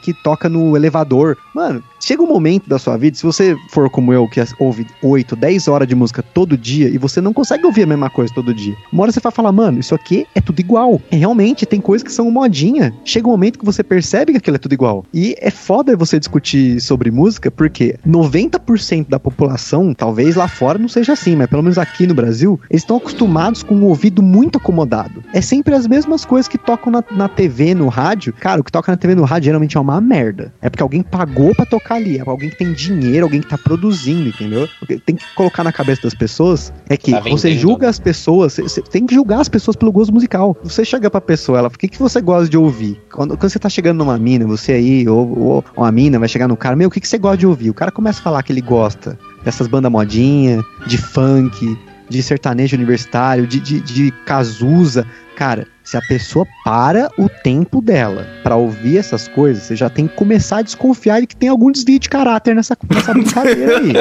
[0.00, 1.36] que toca no elevador.
[1.54, 5.36] Mano, chega um momento da sua vida, se você for como eu, que ouve 8,
[5.36, 8.54] 10 horas de música todo dia e você não consegue ouvir a mesma coisa todo
[8.54, 8.74] dia.
[8.92, 11.00] Uma hora você vai falar, mano, isso aqui é tudo igual.
[11.10, 12.94] É, realmente, tem coisas que são modinha.
[13.04, 15.04] Chega um momento que você percebe que aquilo é tudo igual.
[15.12, 20.88] E é foda você discutir sobre música, porque 90% da população, talvez lá fora não
[20.88, 24.58] seja assim, mas pelo menos aqui no Brasil, eles estão acostumados com um ouvido muito
[24.58, 25.22] acomodado.
[25.32, 28.32] É sempre as mesmas coisas que tocam na, na TV, no rádio.
[28.32, 30.52] Cara, o que toca na TV, no rádio, geralmente é uma merda.
[30.60, 32.18] É porque alguém pagou pra tocar ali.
[32.18, 34.68] É alguém que tem dinheiro, alguém que tá produzindo, entendeu?
[34.82, 37.98] O que tem que colocar na cabeça das pessoas é que Tá você julga as
[37.98, 40.56] pessoas, você- tem que julgar as pessoas pelo gosto musical.
[40.62, 43.00] Você chega pra pessoa, ela, o que, que você gosta de ouvir?
[43.12, 46.48] Quando, quando você tá chegando numa mina, você aí, ou, ou uma mina vai chegar
[46.48, 47.70] no cara, meu, o que, que você gosta de ouvir?
[47.70, 51.76] O cara começa a falar que ele gosta dessas bandas modinha, de funk,
[52.08, 55.06] de sertanejo universitário, de, de, de Cazuza.
[55.36, 60.06] Cara, se a pessoa para o tempo dela pra ouvir essas coisas, você já tem
[60.06, 63.92] que começar a desconfiar de que tem algum desvio de caráter nessa, nessa brincadeira aí.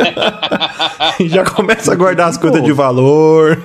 [1.30, 3.58] Já começa a guardar as coisas de valor,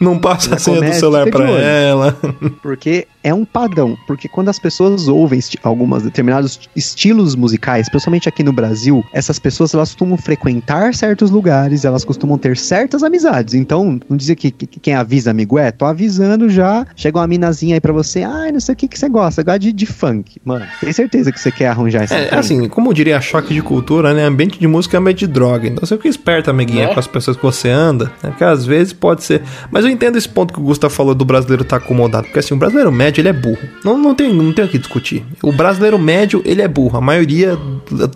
[0.00, 1.56] não passa Já a senha do celular olho.
[1.56, 2.16] ela.
[2.62, 3.96] Porque é um padrão.
[4.06, 9.74] Porque quando as pessoas ouvem algumas determinados estilos musicais, principalmente aqui no Brasil, essas pessoas
[9.74, 13.54] elas costumam frequentar certos lugares, elas costumam ter certas amizades.
[13.54, 16.86] Então, não dizer que, que- que quem avisa amigo é, tô avisando já.
[16.96, 19.42] Chega uma minazinha aí pra você, ah, ai, não sei o que que você gosta,
[19.42, 20.40] gosta de, de funk.
[20.44, 22.38] Mano, tem certeza que você quer arranjar essa É, trem.
[22.38, 24.24] assim, como eu diria, choque de cultura, né?
[24.24, 25.66] Ambiente de música é ambiente de droga.
[25.68, 26.94] Então você fica esperto, amiguinha, É.
[26.94, 28.30] com as pessoas que você anda, né?
[28.30, 29.42] Porque às vezes pode ser.
[29.70, 32.24] Mas eu entendo esse ponto que o Gustavo falou do brasileiro estar acomodado.
[32.24, 33.58] Porque assim, o brasileiro médio, ele é burro.
[33.84, 35.24] Não, não, tem, não tem o que discutir.
[35.42, 36.96] O brasileiro médio, ele é burro.
[36.98, 37.58] A maioria,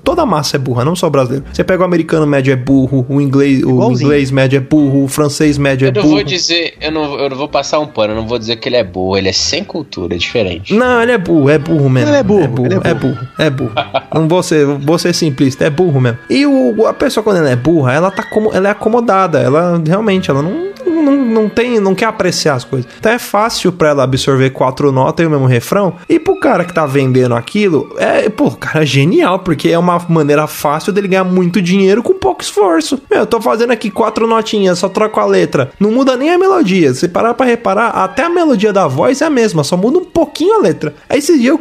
[0.04, 1.44] toda a massa é burra, não só o brasileiro.
[1.52, 4.06] Você pega o americano médio é burro, o inglês, o Igualzinho.
[4.06, 6.14] inglês médio é burro, o francês médio é Eu não burro.
[6.14, 8.68] vou dizer, eu não, eu não vou passar um pano, eu não vou dizer que
[8.68, 10.74] ele é burro, ele é sem cultura, é diferente.
[10.74, 12.10] Não, ele é burro, é burro mesmo.
[12.10, 13.72] Ele é burro, é burro, ele é é burro, é burro.
[14.14, 16.18] Não vou ser, vou ser simplista, é burro mesmo.
[16.30, 19.80] E o, a pessoa quando ela é burra, ela tá como, ela é acomodada, ela
[19.86, 20.67] realmente, ela não,
[21.02, 22.90] não, não tem, não quer apreciar as coisas.
[22.98, 25.94] Então é fácil pra ela absorver quatro notas e o mesmo refrão.
[26.08, 29.98] E pro cara que tá vendendo aquilo, é, pô, cara, é genial, porque é uma
[30.08, 33.00] maneira fácil dele ganhar muito dinheiro com pouco esforço.
[33.10, 35.70] Meu, eu tô fazendo aqui quatro notinhas, só troco a letra.
[35.78, 36.92] Não muda nem a melodia.
[36.94, 40.04] Se parar pra reparar, até a melodia da voz é a mesma, só muda um
[40.04, 40.94] pouquinho a letra.
[41.08, 41.58] Aí esse dia eu.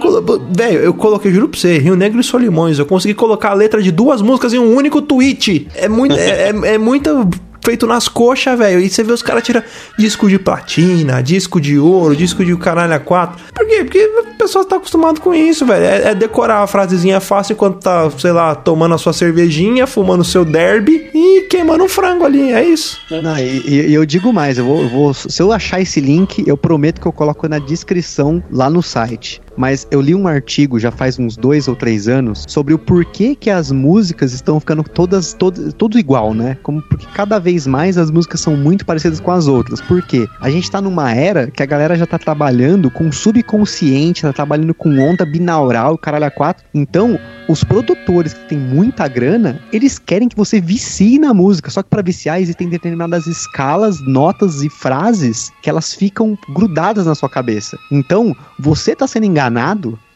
[0.51, 2.79] Velho, eu coloquei, juro pra você, Rio Negro e Solimões.
[2.79, 5.67] Eu consegui colocar a letra de duas músicas em um único tweet.
[5.75, 6.15] É muito.
[6.15, 7.29] é, é, é muito.
[7.67, 8.79] Feito nas coxas, velho.
[8.79, 9.61] E você vê os caras tiram
[9.99, 13.43] disco de platina, disco de ouro, disco de caralho a quatro.
[13.53, 13.83] Por quê?
[13.83, 15.83] Porque a pessoa tá acostumado com isso, velho.
[15.83, 20.21] É, é decorar a frasezinha fácil enquanto tá, sei lá, tomando a sua cervejinha, fumando
[20.21, 22.53] o seu derby e queimando um frango ali.
[22.53, 23.01] É isso.
[23.21, 26.45] Não, e- e eu digo mais, eu vou, eu vou- se eu achar esse link,
[26.47, 29.41] eu prometo que eu coloco na descrição lá no site.
[29.57, 33.35] Mas eu li um artigo já faz uns dois ou três anos sobre o porquê
[33.35, 36.57] que as músicas estão ficando todas, todas tudo igual, né?
[36.61, 39.81] Como porque cada vez mais as músicas são muito parecidas com as outras.
[39.81, 40.27] Por quê?
[40.39, 44.73] A gente tá numa era que a galera já tá trabalhando com subconsciente, tá trabalhando
[44.75, 46.63] com onda binaural, caralho a quatro.
[46.73, 51.71] Então, os produtores que têm muita grana, eles querem que você vicie na música.
[51.71, 57.15] Só que para viciar existem determinadas escalas, notas e frases que elas ficam grudadas na
[57.15, 57.77] sua cabeça.
[57.91, 59.46] Então, você tá sendo enganado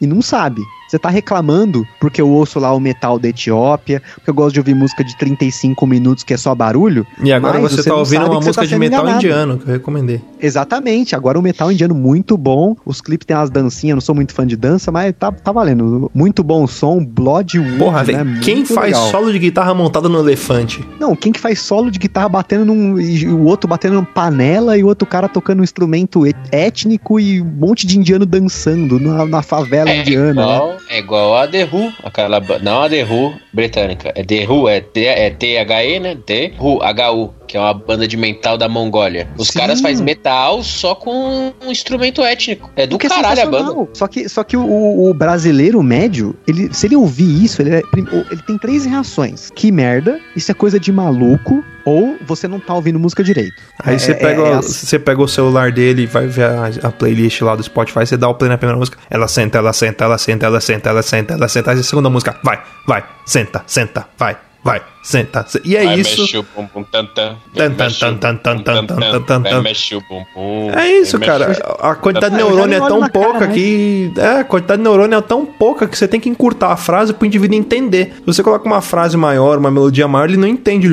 [0.00, 0.62] e não sabe.
[0.92, 4.60] Você tá reclamando porque eu ouço lá o metal da Etiópia, porque eu gosto de
[4.60, 7.06] ouvir música de 35 minutos que é só barulho.
[7.22, 9.24] E agora você, você tá ouvindo uma música tá de metal enganado.
[9.24, 10.20] indiano que eu recomendei.
[10.38, 11.16] Exatamente.
[11.16, 12.76] Agora o metal indiano muito bom.
[12.84, 16.10] Os clipes tem umas dancinhas, não sou muito fã de dança, mas tá, tá valendo.
[16.14, 18.22] Muito bom o som, Bloodwood, Porra, né?
[18.22, 18.40] velho.
[18.42, 19.10] Quem Muito faz legal.
[19.10, 20.86] solo de guitarra montado no elefante?
[21.00, 23.00] Não, quem que faz solo de guitarra batendo num.
[23.00, 27.40] e o outro batendo numa panela e o outro cara tocando um instrumento étnico e
[27.40, 30.46] um monte de indiano dançando na, na favela indiana.
[30.46, 30.81] né?
[30.88, 34.80] É igual a The Who, aquela, não a The Who britânica, é The Who, é,
[34.80, 36.16] T- é T-H-E, né?
[36.26, 39.28] The Who, H-U, que é uma banda de metal da Mongólia.
[39.36, 39.58] Os Sim.
[39.58, 42.70] caras fazem metal só com um instrumento étnico.
[42.74, 43.88] É do O que é caralho a banda.
[43.92, 47.82] Só que, só que o, o brasileiro médio, ele, se ele ouvir isso, ele, é
[47.94, 49.50] ele tem três reações.
[49.54, 53.52] Que merda, isso é coisa de maluco, ou você não tá ouvindo música direito.
[53.84, 56.44] Aí É- você, é- pega, é o- você pega o celular dele e vai ver
[56.46, 59.58] a, a playlist lá do Spotify, você dá o play na primeira música, ela senta,
[59.58, 62.62] ela senta, ela senta, ela senta, ela senta, ela senta, aí a segunda música, vai,
[62.86, 65.44] vai, senta, senta, vai, vai, senta.
[65.48, 66.20] se- E é Vai, isso.
[66.22, 67.36] mexe o bumbum, tan, tan.
[67.54, 69.62] Tan, Vem, tan, mexe tan, o tan, tan, bumbum, tan, tan, tan, tan, Vai, tan.
[69.62, 70.70] mexe o bumbum.
[70.78, 71.52] É isso, cara.
[71.80, 73.54] A quantidade de neurônio é tão cara, pouca né?
[73.54, 74.12] que.
[74.16, 77.12] É, a quantidade de neurônio é tão pouca que você tem que encurtar a frase
[77.12, 78.14] pro indivíduo entender.
[78.18, 80.88] Se você coloca uma frase maior, uma melodia maior, ele não entende.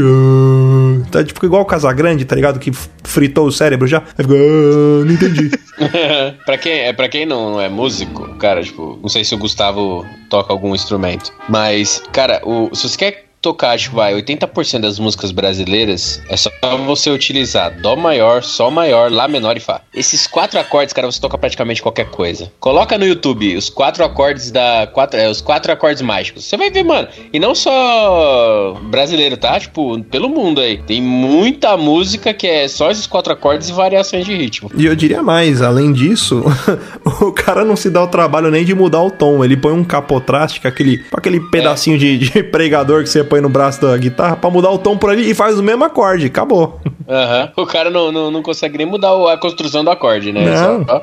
[1.11, 2.59] Tá tipo igual o Casagrande, tá ligado?
[2.59, 2.71] Que
[3.03, 3.99] fritou o cérebro já.
[4.17, 5.51] Aí fica, ah, não entendi.
[6.45, 9.37] pra quem, é, pra quem não, não é músico, cara, tipo, não sei se o
[9.37, 14.99] Gustavo toca algum instrumento, mas, cara, o, se você quer tocar, tipo, vai, 80% das
[14.99, 16.49] músicas brasileiras, é só
[16.85, 19.81] você utilizar Dó maior, Sol maior, Lá menor e Fá.
[19.93, 22.51] Esses quatro acordes, cara, você toca praticamente qualquer coisa.
[22.59, 24.87] Coloca no YouTube os quatro acordes da.
[24.87, 26.45] Quatro, é, os quatro acordes mágicos.
[26.45, 27.07] Você vai ver, mano.
[27.31, 29.59] E não só brasileiro, tá?
[29.59, 30.81] Tipo, pelo mundo aí.
[30.83, 34.71] Tem muita música que é só esses quatro acordes e variações de ritmo.
[34.75, 36.43] E eu diria mais, além disso,
[37.21, 39.43] o cara não se dá o trabalho nem de mudar o tom.
[39.43, 43.39] Ele põe um capotraste, que é aquele, aquele pedacinho de, de pregador que você põe
[43.41, 46.25] no braço da guitarra, pra mudar o tom por ali e faz o mesmo acorde.
[46.25, 46.79] Acabou.
[47.07, 47.51] Aham.
[47.55, 50.45] O cara não, não, não consegue nem mudar a construção do acorde, né?
[50.45, 50.85] Não.
[50.85, 51.01] Só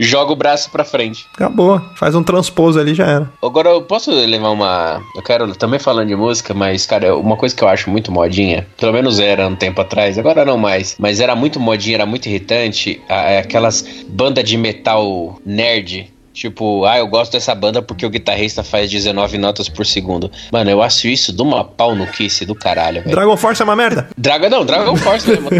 [0.00, 1.26] joga o braço pra frente.
[1.34, 1.80] Acabou.
[1.96, 3.30] Faz um transposo ali já era.
[3.42, 5.00] Agora, eu posso levar uma.
[5.14, 8.66] Eu quero também falando de música, mas, cara, uma coisa que eu acho muito modinha,
[8.78, 12.26] pelo menos era um tempo atrás, agora não mais, mas era muito modinha, era muito
[12.26, 16.12] irritante, é aquelas bandas de metal nerd.
[16.34, 20.28] Tipo, ah, eu gosto dessa banda porque o guitarrista faz 19 notas por segundo.
[20.52, 23.14] Mano, eu acho isso de uma pau no kiss do caralho, velho.
[23.14, 24.08] Dragon Force é uma merda.
[24.18, 25.48] Dragon, não, Dragon Force mesmo.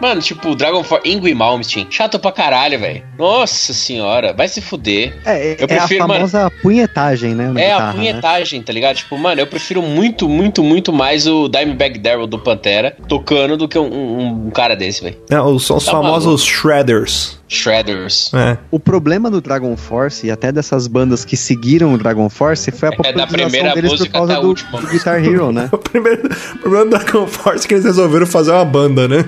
[0.00, 3.02] Mano, tipo, Dragon Force, Ingrid Malmsteen, chato pra caralho, velho.
[3.18, 5.14] Nossa senhora, vai se fuder.
[5.24, 7.46] É, é, Eu prefiro, é a famosa punhetagem, né?
[7.56, 7.92] É guitarra, a né?
[7.94, 8.96] punhetagem, tá ligado?
[8.96, 13.66] Tipo, mano, eu prefiro muito, muito, muito mais o Dimebag Daryl do Pantera tocando do
[13.68, 15.16] que um, um- um cara desse, velho.
[15.30, 17.38] É, os, os Tá famosos shredders.
[17.54, 18.32] Shredders.
[18.34, 18.58] É.
[18.70, 22.88] O problema do Dragon Force e até dessas bandas que seguiram o Dragon Force foi
[22.88, 25.68] a É da popularização deles por causa do, do Guitar Hero, né?
[25.74, 29.24] O primeiro o problema do Dragon Force é que eles resolveram fazer uma banda, né?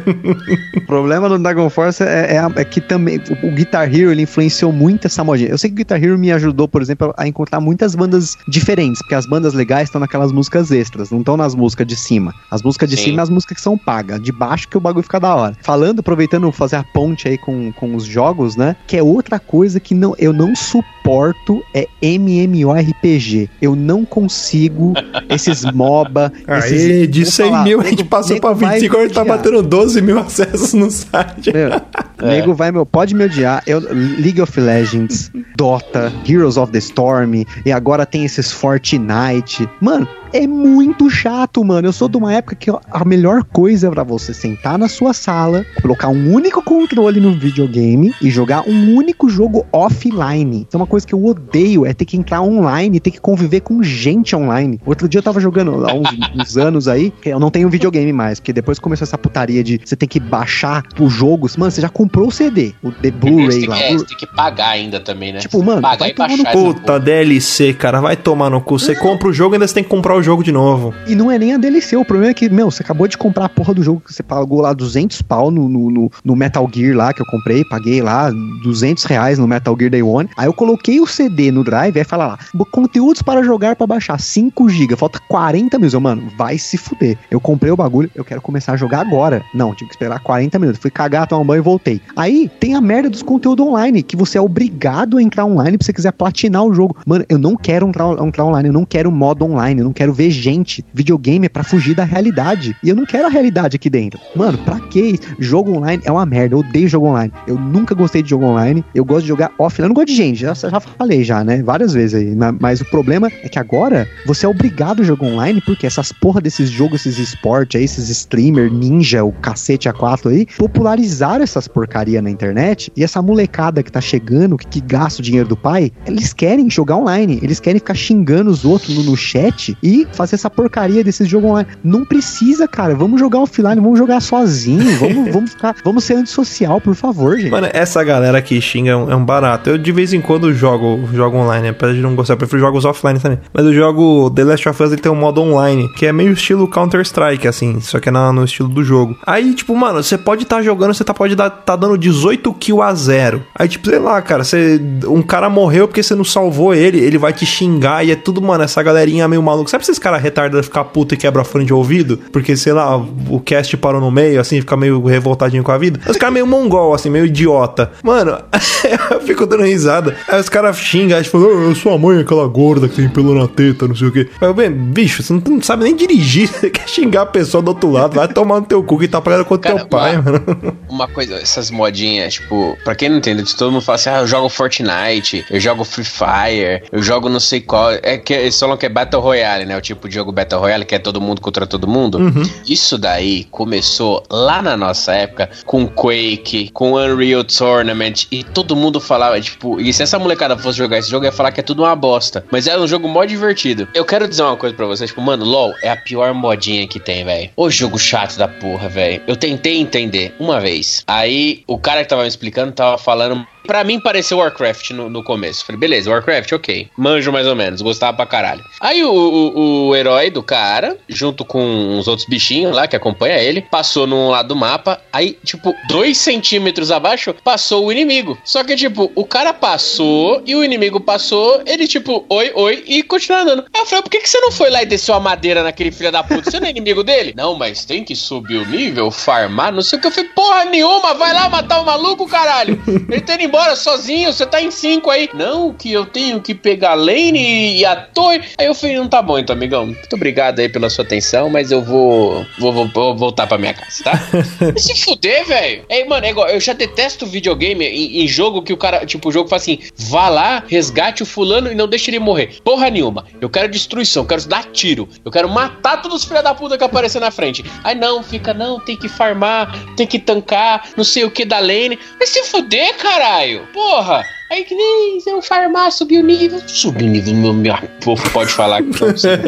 [0.76, 4.22] O problema do Dragon Force é, é é que também o, o Guitar Hero ele
[4.22, 5.48] influenciou muito essa modinha.
[5.48, 9.00] Eu sei que o Guitar Hero me ajudou, por exemplo, a encontrar muitas bandas diferentes,
[9.00, 12.34] porque as bandas legais estão naquelas músicas extras, não estão nas músicas de cima.
[12.50, 13.04] As músicas de Sim.
[13.04, 15.56] cima é as músicas que são pagas, de baixo que o bagulho fica da hora.
[15.62, 18.74] Falando, aproveitando fazer a ponte aí com, com os jogos, né?
[18.86, 23.50] Que é outra coisa que não, eu não suporto é MMORPG.
[23.60, 24.94] Eu não consigo
[25.28, 26.32] esses MOBA.
[26.48, 29.14] esses, Aí, de vou 100 falar, mil, a gente passou pra vai 25, a gente
[29.14, 31.52] tá batendo 12 mil acessos no site.
[31.52, 31.70] Meu,
[32.26, 33.62] Nego vai, meu, pode me odiar.
[33.66, 39.68] Eu, League of Legends, Dota, Heroes of the Storm, e agora tem esses Fortnite.
[39.80, 41.88] Mano, é muito chato, mano.
[41.88, 45.12] Eu sou de uma época que a melhor coisa é pra você sentar na sua
[45.12, 50.66] sala, colocar um único controle no videogame e jogar um único jogo offline.
[50.68, 53.60] Isso é uma coisa que eu odeio, é ter que entrar online, ter que conviver
[53.60, 54.80] com gente online.
[54.84, 58.38] Outro dia eu tava jogando há uns, uns anos aí, eu não tenho videogame mais,
[58.38, 61.56] porque depois começou essa putaria de você ter que baixar os jogos.
[61.56, 63.78] Mano, você já comprou o CD, o Blu-ray tem, lá.
[63.78, 65.38] é, você tem que pagar ainda também, né?
[65.38, 66.66] Tipo, mano, pagar vai e tomar no baixar cu.
[66.66, 67.00] essa Puta.
[67.00, 68.78] DLC, cara, vai tomar no cu.
[68.78, 70.92] Você compra o jogo e ainda você tem que comprar o jogo de novo.
[71.06, 73.44] E não é nem a DLC, o problema é que, meu, você acabou de comprar
[73.46, 76.96] a porra do jogo que você pagou lá 200 pau no, no, no- Metal Gear
[76.96, 78.30] lá, que eu comprei, paguei lá
[78.62, 80.28] 200 reais no Metal Gear Day One.
[80.36, 82.38] Aí eu coloquei o CD no drive, aí fala lá,
[82.70, 85.94] conteúdos para jogar para baixar, 5 GB, falta 40 minutos.
[85.94, 87.16] Eu, mano, vai se fuder.
[87.30, 89.42] Eu comprei o bagulho, eu quero começar a jogar agora.
[89.54, 90.80] Não, tive que esperar 40 minutos.
[90.82, 92.00] Fui cagar, tomar um banho e voltei.
[92.16, 95.86] Aí tem a merda dos conteúdos online, que você é obrigado a entrar online se
[95.86, 96.96] você quiser platinar o jogo.
[97.06, 100.05] Mano, eu não quero entrar, entrar online, eu não quero modo online, eu não quero
[100.12, 100.84] ver gente.
[100.94, 102.76] Videogame é pra fugir da realidade.
[102.82, 104.18] E eu não quero a realidade aqui dentro.
[104.34, 105.18] Mano, pra que?
[105.38, 106.54] Jogo online é uma merda.
[106.54, 107.32] Eu odeio jogo online.
[107.46, 108.84] Eu nunca gostei de jogo online.
[108.94, 109.84] Eu gosto de jogar offline.
[109.84, 111.62] Eu não gosto de gente, já, já falei já, né?
[111.62, 112.34] Várias vezes aí.
[112.34, 116.12] Ma- Mas o problema é que agora você é obrigado a jogar online porque essas
[116.12, 121.66] porra desses jogos, esses esportes aí, esses streamer, ninja, o cacete A4 aí, popularizaram essas
[121.66, 125.56] porcaria na internet e essa molecada que tá chegando, que, que gasta o dinheiro do
[125.56, 127.38] pai, eles querem jogar online.
[127.42, 131.50] Eles querem ficar xingando os outros no, no chat e fazer essa porcaria desses jogos
[131.50, 131.68] online.
[131.82, 132.94] Não precisa, cara.
[132.94, 134.84] Vamos jogar offline, vamos jogar sozinho.
[134.98, 135.76] Vamos, vamos ficar.
[135.84, 137.50] Vamos ser antissocial, por favor, gente.
[137.50, 139.70] Mano, essa galera que xinga é um, é um barato.
[139.70, 142.84] Eu de vez em quando jogo, jogo online, apesar de não gostar, eu prefiro jogos
[142.84, 143.38] offline também.
[143.52, 146.32] Mas eu jogo The Last of Us, ele tem um modo online, que é meio
[146.32, 149.16] estilo Counter-Strike, assim, só que é na- no estilo do jogo.
[149.26, 152.82] Aí, tipo, mano, você pode estar jogando, você tá, pode dar, tá dando 18 kills
[152.82, 153.44] a zero.
[153.54, 157.18] Aí, tipo, sei lá, cara, você, um cara morreu porque você não salvou ele, ele
[157.18, 159.70] vai te xingar e é tudo, mano, essa galerinha meio maluca.
[159.70, 162.18] Sabe esses caras retardados ficar puto e quebra fone de ouvido?
[162.32, 166.00] Porque, sei lá, o cast parou no meio, assim, fica meio revoltadinho com a vida.
[166.08, 167.90] Os caras meio mongol, assim, meio idiota.
[168.02, 168.38] Mano,
[169.10, 170.16] eu fico dando risada.
[170.28, 173.34] Aí os caras xingam, aí falam, "Ah, sua mãe é aquela gorda que tem pelo
[173.34, 174.28] na teta, não sei o quê.
[174.40, 177.62] Aí eu, bem, bicho, você não, não sabe nem dirigir, você quer xingar a pessoa
[177.62, 180.16] do outro lado, vai tomar no teu cu que tá pagando com o teu pai,
[180.16, 180.76] uma- mano.
[180.88, 184.26] Uma coisa, essas modinhas, tipo, pra quem não entende, todo mundo fala assim, ah, eu
[184.26, 187.90] jogo Fortnite, eu jogo Free Fire, eu jogo não sei qual.
[188.02, 189.75] É que eles falam que é Battle Royale, né?
[189.76, 192.18] O tipo de jogo Battle Royale, que é todo mundo contra todo mundo.
[192.66, 199.00] Isso daí começou lá na nossa época com Quake, com Unreal Tournament, e todo mundo
[199.00, 201.82] falava, tipo, e se essa molecada fosse jogar esse jogo, ia falar que é tudo
[201.82, 202.44] uma bosta.
[202.50, 203.86] Mas era um jogo mó divertido.
[203.94, 206.98] Eu quero dizer uma coisa pra vocês, tipo, mano, LOL é a pior modinha que
[206.98, 207.50] tem, velho.
[207.56, 209.22] O jogo chato da porra, velho.
[209.26, 211.02] Eu tentei entender uma vez.
[211.06, 213.46] Aí o cara que tava me explicando tava falando.
[213.66, 215.64] Pra mim pareceu Warcraft no, no começo.
[215.64, 216.88] Falei, beleza, Warcraft, ok.
[216.96, 218.64] Manjo mais ou menos, gostava pra caralho.
[218.80, 223.38] Aí o, o, o herói do cara, junto com os outros bichinhos lá que acompanha
[223.38, 225.00] ele, passou num lado do mapa.
[225.12, 228.38] Aí, tipo, dois centímetros abaixo, passou o inimigo.
[228.44, 233.02] Só que, tipo, o cara passou e o inimigo passou, ele, tipo, oi, oi, e
[233.02, 233.64] continuou andando.
[233.74, 235.90] Aí eu falei, por que, que você não foi lá e desceu a madeira naquele
[235.90, 236.50] filho da puta?
[236.50, 237.34] Você não é inimigo dele?
[237.36, 240.06] Não, mas tem que subir o nível, farmar, não sei o que.
[240.06, 242.80] Eu falei, porra nenhuma, vai lá matar o maluco, caralho.
[243.10, 245.28] Ele tá indo embora sozinho, você tá em cinco aí.
[245.32, 248.42] Não, que eu tenho que pegar a lane e a torre.
[248.58, 249.86] Aí eu falei, não tá bom então, amigão.
[249.86, 253.74] Muito obrigado aí pela sua atenção, mas eu vou, vou, vou, vou voltar pra minha
[253.74, 254.12] casa, tá?
[254.76, 255.84] Se fuder, velho.
[255.88, 259.28] É, mano, é igual, eu já detesto videogame em, em jogo que o cara, tipo,
[259.28, 262.58] o jogo fala assim: vá lá, resgate o fulano e não deixe ele morrer.
[262.64, 263.26] Porra nenhuma.
[263.40, 265.08] Eu quero destruição, eu quero dar tiro.
[265.24, 267.64] Eu quero matar todos os filhos da puta que aparecer na frente.
[267.82, 271.58] Aí não, fica, não, tem que farmar, tem que tancar, não sei o que da
[271.58, 271.98] lane.
[272.18, 273.45] Mas se fuder, caralho.
[273.72, 274.22] Porra.
[274.50, 276.60] Aí que nem se eu farmar, subir o nível.
[276.66, 279.38] Subir o nível, meu, meu povo pode falar que não sei.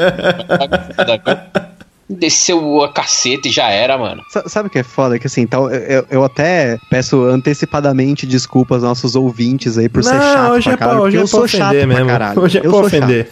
[2.11, 4.23] desceu a caceta e já era, mano.
[4.31, 5.19] Sa- Sabe o que é foda?
[5.19, 10.15] Que assim, então, eu, eu até peço antecipadamente desculpas aos nossos ouvintes aí por ser
[10.19, 11.03] chato hoje pra é pra, caralho.
[11.03, 12.11] hoje é eu pra sou chato ofender pra mesmo.
[12.11, 12.41] caralho.
[12.41, 12.97] Hoje é eu pra sou chato.
[13.05, 13.29] ofender.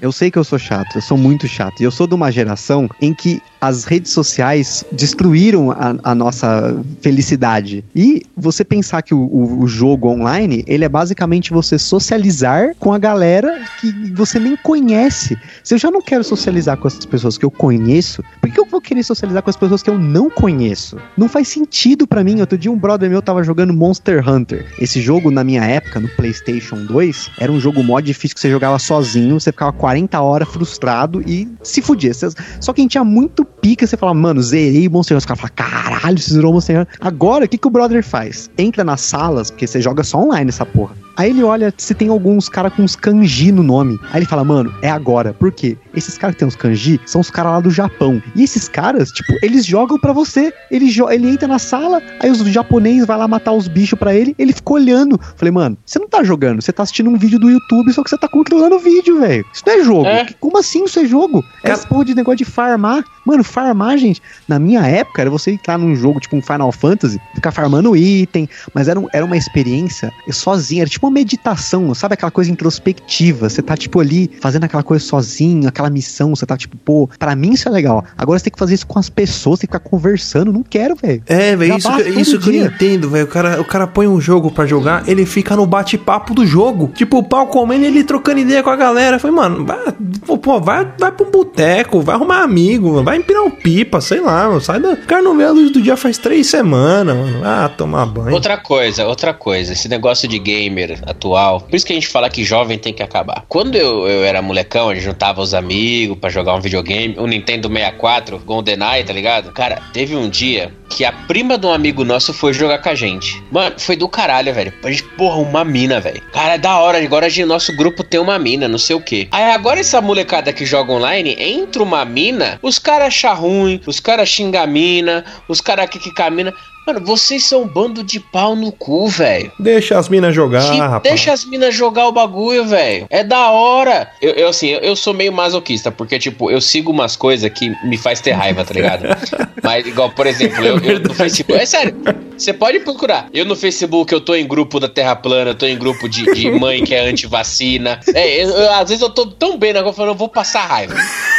[0.00, 1.80] Eu sei que eu sou chato, eu sou muito chato.
[1.80, 6.76] E eu sou de uma geração em que as redes sociais destruíram a, a nossa
[7.00, 7.84] felicidade.
[7.94, 9.20] E você pensar que o,
[9.62, 15.36] o- jogo online, ele é basicamente você socializar com a galera que você nem conhece.
[15.62, 18.66] Se eu já não quero socializar com as pessoas que eu conheço, por que eu
[18.66, 20.96] vou querer socializar com as pessoas que eu não conheço?
[21.16, 22.40] Não faz sentido pra mim.
[22.40, 24.66] Outro dia um brother meu tava jogando Monster Hunter.
[24.78, 28.50] Esse jogo, na minha época, no PlayStation 2, era um jogo mó difícil que você
[28.50, 32.12] jogava sozinho, você ficava 40 horas frustrado e se fudia.
[32.60, 35.18] Só quem tinha muito pica, você falava, mano, zerei Monster Hunter.
[35.18, 36.94] Os caras falavam, caralho, você zerou Monster Hunter.
[37.00, 38.50] Agora, o que, que o brother faz?
[38.58, 40.94] Entra nas salas, porque você joga só online essa porra.
[41.16, 43.98] Aí ele olha se tem alguns caras com uns kanji no nome.
[44.12, 45.32] Aí ele fala, mano, é agora.
[45.32, 45.76] Por quê?
[45.96, 48.22] Esses caras que tem uns kanji são os caras lá do Japão.
[48.34, 50.52] E esses caras, tipo, eles jogam pra você.
[50.70, 54.34] Ele, ele entra na sala, aí os japoneses vai lá matar os bichos pra ele,
[54.38, 55.20] ele fica olhando.
[55.36, 58.10] Falei, mano, você não tá jogando, você tá assistindo um vídeo do YouTube, só que
[58.10, 59.44] você tá controlando o vídeo, velho.
[59.52, 60.06] Isso não é jogo.
[60.06, 60.26] É.
[60.40, 61.44] Como assim isso é jogo?
[61.62, 63.04] É esse porra de negócio de farmar.
[63.24, 67.18] Mano, farmar, gente, na minha época era você entrar num jogo tipo um Final Fantasy,
[67.34, 72.14] ficar farmando item, mas era, um- era uma experiência sozinha, era tipo uma meditação, sabe
[72.14, 73.48] aquela coisa introspectiva.
[73.48, 77.34] Você tá tipo ali fazendo aquela coisa sozinho, aquela missão, você tá tipo, pô, pra
[77.36, 78.04] mim isso é legal.
[78.16, 80.94] Agora você tem que fazer isso com as pessoas, tem que ficar conversando, não quero,
[80.94, 81.22] velho.
[81.26, 83.24] É, velho, isso, que- isso que eu entendo, velho.
[83.24, 86.90] O cara, o cara põe um jogo pra jogar, ele fica no bate-papo do jogo.
[86.94, 89.18] Tipo, o pau comendo e ele trocando ideia com a galera.
[89.18, 89.78] Falei, mano, vai,
[90.26, 94.20] pô, pô, vai, vai pra um boteco, vai arrumar amigo, vai empinar um pipa, sei
[94.20, 94.60] lá, mano.
[94.60, 94.92] Sai da.
[94.92, 97.40] O cara não vê a luz do dia faz três semanas, mano.
[97.44, 98.32] Ah, tomar banho.
[98.34, 102.28] Outra coisa, outra coisa, esse negócio de gamer atual, por isso que a gente fala
[102.30, 103.44] que jovem tem que acabar.
[103.48, 105.73] Quando eu, eu era molecão, a gente juntava os amigos
[106.20, 109.52] pra jogar um videogame, o Nintendo 64, GoldenEye, tá ligado?
[109.52, 112.94] Cara, teve um dia que a prima de um amigo nosso foi jogar com a
[112.94, 113.42] gente.
[113.50, 114.72] Mano, foi do caralho, velho.
[114.82, 116.22] A gente, porra, uma mina, velho.
[116.32, 119.26] Cara, é da hora, agora gente, nosso grupo tem uma mina, não sei o quê.
[119.30, 123.98] Aí agora essa molecada que joga online, entra uma mina, os caras acham ruim, os
[123.98, 126.54] caras xingam a mina, os caras que que a mina.
[126.86, 129.50] Mano, vocês são um bando de pau no cu, velho.
[129.58, 131.02] Deixa as minas jogar, Que- rapaz.
[131.02, 133.06] deixa as minas jogar o bagulho, velho.
[133.10, 134.10] É da hora.
[134.20, 137.70] Eu, eu, assim, eu, eu sou meio masoquista, porque, tipo, eu sigo umas coisas que
[137.86, 139.04] me faz ter raiva, tá ligado?
[139.62, 141.58] Mas, igual, por exemplo, eu, eu no Facebook.
[141.60, 141.94] É sério,
[142.36, 143.28] você pode procurar.
[143.32, 146.50] Eu no Facebook, eu tô em grupo da Terra Plana, tô em grupo de, de
[146.50, 147.98] mãe que é anti-vacina.
[148.14, 150.94] É, eu- às vezes eu tô tão bem na rua falando, eu vou passar raiva.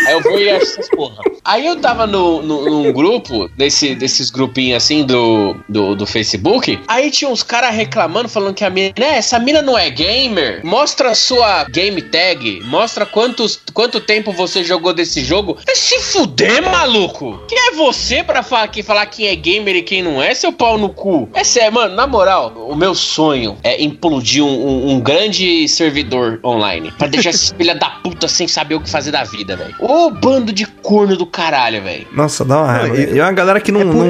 [0.08, 1.18] Aí eu vou e acho essas porra.
[1.44, 5.35] Aí eu tava no, no- num grupo, desse, desses grupinhos assim do,
[5.68, 6.80] do, do Facebook.
[6.88, 10.62] Aí tinha uns caras reclamando, falando que a mina, né, essa mina não é gamer.
[10.64, 15.58] Mostra a sua game tag, mostra quantos, quanto tempo você jogou desse jogo.
[15.68, 17.40] É se fuder, maluco!
[17.48, 20.52] Quem é você pra falar, que, falar quem é gamer e quem não é, seu
[20.54, 21.30] pau no cu?
[21.34, 26.40] É sério, mano, na moral, o meu sonho é implodir um, um- um grande servidor
[26.44, 26.92] online.
[26.98, 29.76] Pra deixar esses filha da puta sem saber o que fazer da vida, velho.
[29.80, 32.08] Ô bando de corno do caralho, velho.
[32.12, 32.96] Nossa, dá uma raiva.
[32.98, 34.06] eu- E uma galera que não, é por- não,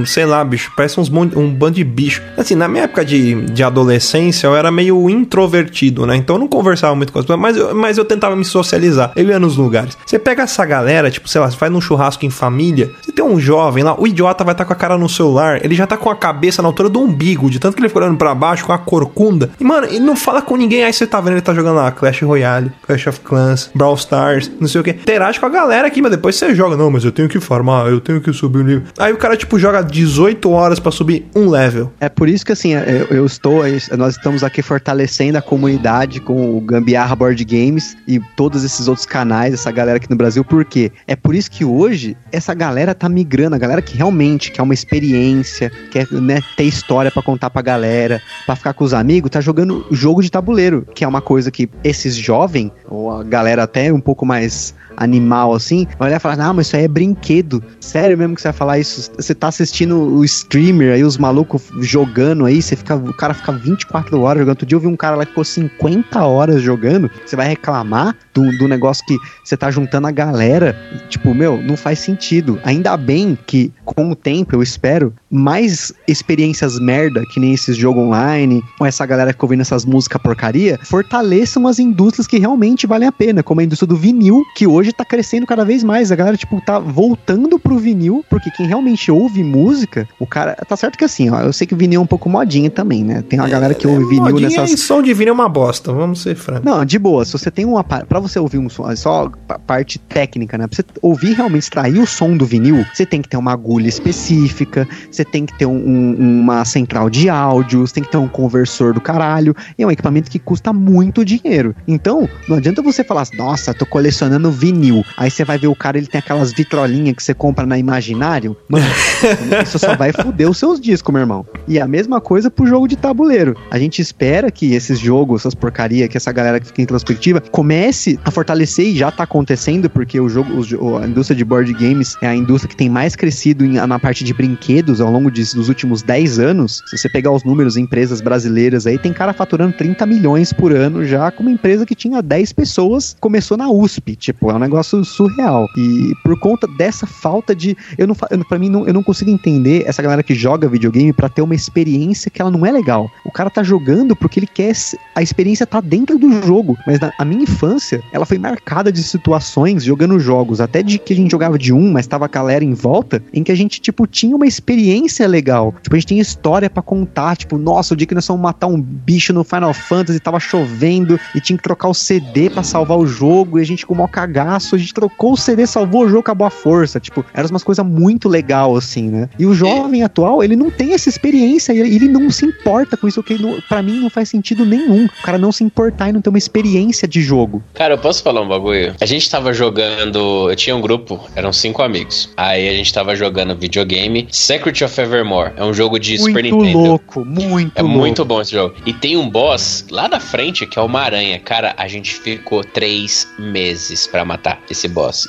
[0.00, 2.22] não- sei lá, bicho, parece uns um bando de bicho.
[2.36, 6.16] Assim, na minha época de, de adolescência, eu era meio introvertido, né?
[6.16, 9.12] Então eu não conversava muito com as pessoas, mas eu, mas eu tentava me socializar.
[9.16, 9.96] Eu ia nos lugares.
[10.04, 13.24] Você pega essa galera, tipo, sei lá, você faz num churrasco em família, você tem
[13.24, 15.96] um jovem lá, o idiota vai estar com a cara no celular, ele já tá
[15.96, 18.64] com a cabeça na altura do umbigo, de tanto que ele fica olhando pra baixo
[18.64, 19.50] com a corcunda.
[19.58, 21.90] E, mano, ele não fala com ninguém, aí você tá vendo ele tá jogando lá
[21.90, 24.90] Clash Royale, Clash of Clans, Brawl Stars, não sei o que.
[24.90, 26.76] Interage com a galera aqui, mas depois você joga.
[26.76, 28.82] Não, mas eu tenho que farmar, eu tenho que subir o nível.
[28.98, 31.92] Aí o cara, tipo, joga 18 horas pra subir um level.
[32.00, 33.62] É por isso que assim, eu, eu estou,
[33.96, 39.06] nós estamos aqui fortalecendo a comunidade com o Gambiarra Board Games e todos esses outros
[39.06, 40.92] canais, essa galera aqui no Brasil, por quê?
[41.06, 44.74] É por isso que hoje essa galera tá migrando, a galera que realmente quer uma
[44.74, 49.40] experiência, quer né, ter história pra contar pra galera, pra ficar com os amigos, tá
[49.40, 53.92] jogando jogo de tabuleiro, que é uma coisa que esses jovens, ou a galera até
[53.92, 57.62] um pouco mais animal assim, vai olhar e falar, não, mas isso aí é brinquedo.
[57.80, 59.10] Sério mesmo que você vai falar isso?
[59.16, 63.52] Você tá assistindo o streamer aí, os malucos jogando aí, você fica, o cara fica
[63.52, 64.50] 24 horas jogando.
[64.50, 67.10] Outro dia eu vi um cara lá que ficou 50 horas jogando.
[67.24, 70.76] Você vai reclamar do, do negócio que você tá juntando a galera.
[71.08, 72.58] Tipo, meu, não faz sentido.
[72.64, 78.02] Ainda bem que, com o tempo, eu espero, mais experiências merda, que nem esses jogos
[78.02, 83.08] online, ou essa galera que ouvindo essas músicas porcaria, fortaleçam as indústrias que realmente valem
[83.08, 86.10] a pena, como a indústria do vinil, que hoje tá crescendo cada vez mais.
[86.10, 90.54] A galera, tipo, tá voltando pro vinil, porque quem realmente ouve música, o cara.
[90.66, 93.04] Tá certo que assim, ó, eu sei que o vinil é um pouco modinha também,
[93.04, 93.22] né?
[93.28, 94.70] Tem uma galera que ouve vinil Modinha nessas.
[94.70, 96.64] e som de vinil é uma bosta, vamos ser francos.
[96.64, 97.24] Não, de boa.
[97.24, 97.82] Se você tem uma.
[97.84, 100.66] Pra você ouvir um som, só pa- parte técnica, né?
[100.66, 103.88] Pra você ouvir realmente extrair o som do vinil, você tem que ter uma agulha
[103.88, 108.16] específica, você tem que ter um- um- uma central de áudio, você tem que ter
[108.18, 109.54] um conversor do caralho.
[109.78, 111.74] E é um equipamento que custa muito dinheiro.
[111.88, 115.04] Então, não adianta você falar assim, nossa, tô colecionando vinil.
[115.16, 118.56] Aí você vai ver o cara, ele tem aquelas vitrolinhas que você compra na Imaginário.
[118.68, 118.84] Mano,
[119.64, 120.12] isso só vai
[120.48, 121.46] os seus discos, meu irmão.
[121.68, 123.56] E a mesma coisa pro jogo de tabuleiro.
[123.70, 128.18] A gente espera que esses jogos, essas porcaria, que essa galera que fica introspectiva, comece
[128.24, 130.70] a fortalecer e já tá acontecendo, porque o jogo, os
[131.02, 134.24] a indústria de board games é a indústria que tem mais crescido em- na parte
[134.24, 136.82] de brinquedos ao longo de- dos últimos 10 anos.
[136.86, 141.04] Se você pegar os números, empresas brasileiras aí, tem cara faturando 30 milhões por ano
[141.04, 144.16] já com uma empresa que tinha 10 pessoas, começou na USP.
[144.16, 145.66] Tipo, é um negócio surreal.
[145.76, 147.76] E por conta dessa falta de.
[147.98, 151.12] Eu não, eu, pra mim, não, eu não consigo entender essa galera que joga videogame
[151.12, 153.10] pra ter uma experiência que ela não é legal.
[153.24, 154.72] O cara tá jogando porque ele quer.
[155.14, 156.76] A experiência tá dentro do jogo.
[156.86, 161.12] Mas na a minha infância, ela foi marcada de situações jogando jogos, até de que
[161.12, 163.80] a gente jogava de um, mas tava a galera em volta, em que a gente,
[163.80, 165.74] tipo, tinha uma experiência legal.
[165.82, 167.36] Tipo, a gente tinha história pra contar.
[167.36, 171.18] Tipo, nossa, o dia que nós fomos matar um bicho no Final Fantasy, tava chovendo
[171.34, 173.96] e tinha que trocar o CD pra salvar o jogo, e a gente com o
[173.96, 176.98] maior cagaço, a gente trocou o CD, salvou o jogo, acabou a força.
[176.98, 179.28] Tipo, eram umas coisas muito legal, assim, né?
[179.38, 179.54] E o
[179.90, 183.22] jovem atual, ele não tem essa experiência, e ele ele não se importa com isso,
[183.22, 183.36] que
[183.68, 185.04] pra mim não faz sentido nenhum.
[185.06, 187.62] O cara não se importar e não ter uma experiência de jogo.
[187.74, 188.94] Cara, eu posso falar um bagulho?
[189.00, 190.48] A gente tava jogando.
[190.48, 192.30] Eu tinha um grupo, eram cinco amigos.
[192.36, 195.52] Aí a gente tava jogando videogame Secret of Evermore.
[195.56, 196.78] É um jogo de Super muito Nintendo.
[196.78, 197.98] louco, muito É louco.
[197.98, 198.74] muito bom esse jogo.
[198.86, 201.38] E tem um boss lá da frente que é uma aranha.
[201.40, 205.26] Cara, a gente ficou três meses pra matar esse boss.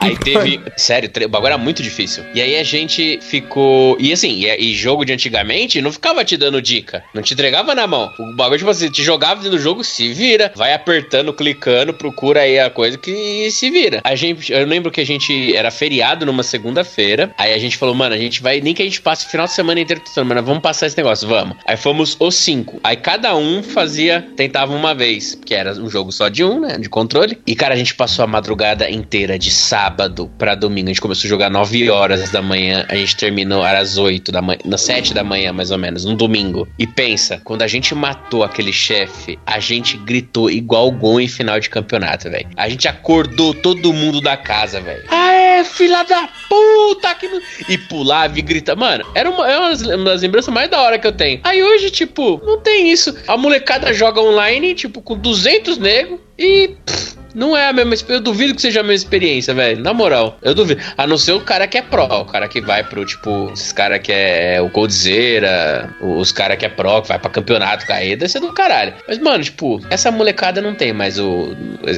[0.00, 0.60] aí teve.
[0.76, 2.24] Sério, o bagulho era muito difícil.
[2.34, 3.81] E aí a gente ficou.
[3.98, 7.02] E assim, e, e jogo de antigamente não ficava te dando dica.
[7.14, 8.12] Não te entregava na mão.
[8.18, 10.52] O bagulho, tipo assim, te jogava dentro do jogo, se vira.
[10.54, 14.00] Vai apertando, clicando, procura aí a coisa que se vira.
[14.04, 14.52] A gente.
[14.52, 17.32] Eu lembro que a gente era feriado numa segunda-feira.
[17.38, 18.60] Aí a gente falou, mano, a gente vai.
[18.60, 21.28] Nem que a gente passe o final de semana inteiro mano, vamos passar esse negócio,
[21.28, 21.56] vamos.
[21.66, 22.80] Aí fomos os cinco.
[22.82, 25.34] Aí cada um fazia, tentava uma vez.
[25.34, 26.78] Porque era um jogo só de um, né?
[26.78, 27.38] De controle.
[27.46, 30.88] E, cara, a gente passou a madrugada inteira de sábado pra domingo.
[30.88, 32.86] A gente começou a jogar 9 horas da manhã.
[32.88, 34.58] A gente terminou às 8 da manhã.
[34.64, 36.66] Nas 7 da manhã, mais ou menos, um domingo.
[36.78, 41.58] E pensa, quando a gente matou aquele chefe, a gente gritou igual gol em final
[41.60, 42.48] de campeonato, velho.
[42.56, 45.04] A gente acordou todo mundo da casa, velho.
[45.08, 47.14] Aê, filha da puta!
[47.14, 47.28] Que...
[47.28, 48.74] não-" E pulava e grita.
[48.74, 51.40] Mano, era uma, é uma das- uma das lembranças mais da hora que eu tenho.
[51.44, 53.14] Aí hoje, tipo, não tem isso.
[53.26, 56.68] A molecada joga online, tipo, com 200 negros e.
[56.84, 58.18] pff, não é a mesma experiência.
[58.20, 59.80] Eu duvido que seja a mesma experiência, velho.
[59.82, 60.80] Na moral, eu duvido.
[60.96, 63.72] A não ser o cara que é pro, o cara que vai pro, tipo, esses
[63.72, 68.16] cara que é o Coldzera, os cara que é pro, que vai pra campeonato cair,
[68.16, 68.94] deve ser do caralho.
[69.06, 71.54] Mas, mano, tipo, essa molecada não tem mais o,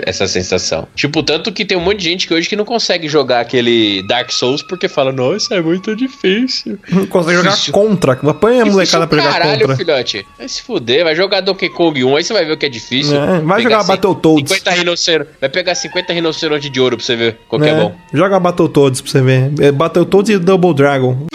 [0.07, 0.87] essa sensação.
[0.95, 4.03] Tipo, tanto que tem um monte de gente que hoje que não consegue jogar aquele
[4.07, 6.79] Dark Souls porque fala, nossa, é muito difícil.
[6.91, 7.73] Não consegue jogar Difícil.
[7.73, 8.13] contra.
[8.13, 9.77] Apanha a molecada pra jogar caralho, contra.
[9.77, 10.27] filhote.
[10.39, 12.69] Vai se fuder, vai jogar Donkey Kong 1, aí você vai ver o que é
[12.69, 13.17] difícil.
[13.21, 14.51] É, vai jogar cin- Battletoads.
[14.53, 15.24] 50 rinocerontes.
[15.41, 17.81] Vai pegar 50 rinocerontes de ouro pra você ver qual que é né?
[17.81, 17.95] bom.
[18.13, 19.53] Joga Battletoads pra você ver.
[19.61, 21.27] É, Battletoads e Double Dragon.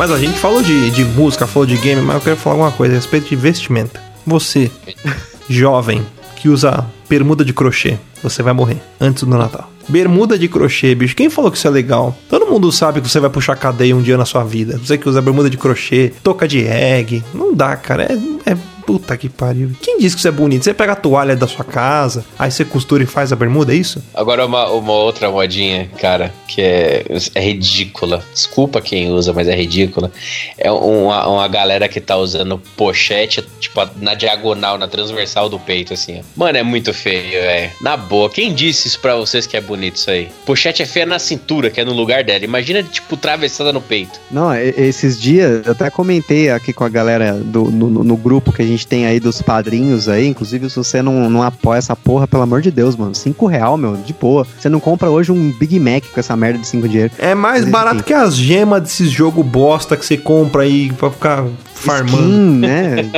[0.00, 2.72] Mas a gente falou de, de música, falou de game, mas eu quero falar alguma
[2.72, 4.00] coisa a respeito de vestimenta.
[4.26, 4.70] Você,
[5.46, 6.02] jovem,
[6.36, 9.70] que usa bermuda de crochê, você vai morrer antes do Natal.
[9.86, 11.14] Bermuda de crochê, bicho.
[11.14, 12.16] Quem falou que isso é legal?
[12.30, 14.78] Todo mundo sabe que você vai puxar cadeia um dia na sua vida.
[14.78, 17.22] Você que usa bermuda de crochê, toca de reggae.
[17.34, 18.04] Não dá, cara.
[18.04, 18.56] É, é
[18.92, 19.70] puta que pariu.
[19.80, 20.64] Quem disse que isso é bonito?
[20.64, 23.76] Você pega a toalha da sua casa, aí você costura e faz a bermuda, é
[23.76, 24.02] isso?
[24.14, 28.22] Agora uma, uma outra modinha, cara, que é, é ridícula.
[28.32, 30.10] Desculpa quem usa, mas é ridícula.
[30.58, 35.92] É uma, uma galera que tá usando pochete, tipo, na diagonal, na transversal do peito,
[35.94, 36.18] assim.
[36.20, 36.22] ó.
[36.36, 37.70] Mano, é muito feio, velho.
[37.80, 40.28] Na boa, quem disse isso pra vocês que é bonito isso aí?
[40.46, 42.44] Pochete é feia na cintura, que é no lugar dela.
[42.44, 44.18] Imagina, tipo, travessada no peito.
[44.30, 48.62] Não, esses dias, eu até comentei aqui com a galera do, no- no grupo que
[48.62, 50.26] a gente tem aí dos padrinhos aí.
[50.26, 53.14] Inclusive, se você não, não apoia essa porra, pelo amor de Deus, mano.
[53.14, 54.46] Cinco real, meu, de boa.
[54.58, 57.12] Você não compra hoje um Big Mac com essa merda de cinco dinheiro.
[57.18, 58.06] É mais Mas, barato enfim.
[58.06, 62.18] que as gemas desses jogo bosta que você compra aí pra ficar farmando.
[62.18, 63.10] Skin, né?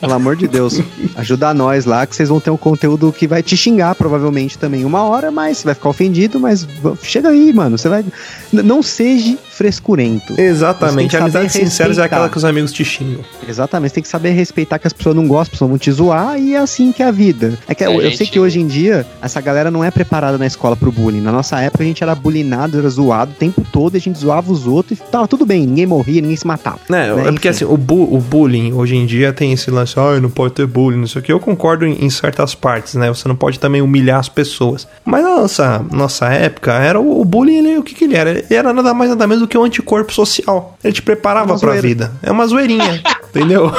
[0.00, 0.80] Pelo amor de Deus.
[1.16, 4.84] Ajuda nós lá, que vocês vão ter um conteúdo que vai te xingar, provavelmente, também
[4.84, 6.66] uma hora, mas você vai ficar ofendido, mas
[7.02, 7.76] chega aí, mano.
[7.76, 8.04] Você vai.
[8.52, 10.34] Não seja frescurento.
[10.40, 11.16] Exatamente.
[11.16, 13.24] Amizades saber sinceras é aquela que os amigos te xingam.
[13.48, 15.90] Exatamente, você tem que saber respeitar que as pessoas não gostam, as pessoas vão te
[15.90, 17.54] zoar e é assim que é a vida.
[17.68, 20.36] É que eu, eu gente- sei que hoje em dia essa galera não é preparada
[20.38, 21.20] na escola pro bullying.
[21.20, 24.18] Na nossa época a gente era bullyingado, era zoado o tempo todo, e a gente
[24.18, 26.80] zoava os outros e tava tudo bem, ninguém morria, ninguém se matava.
[26.88, 29.94] É, Né, é porque assim, o, bu- o bullying hoje em dia tem esse lance,
[29.98, 31.32] ah, não pode ter bullying, não sei o que.
[31.32, 33.08] Eu concordo em, em certas partes, né?
[33.08, 34.86] Você não pode também humilhar as pessoas.
[35.04, 38.30] Mas na nossa, nossa época, era o, o bullying, ele, o que que ele era?
[38.30, 40.76] Ele era nada mais nada menos do que um anticorpo social.
[40.82, 42.12] Ele te preparava Uma pra vida.
[42.22, 43.70] É uma zoeirinha, entendeu?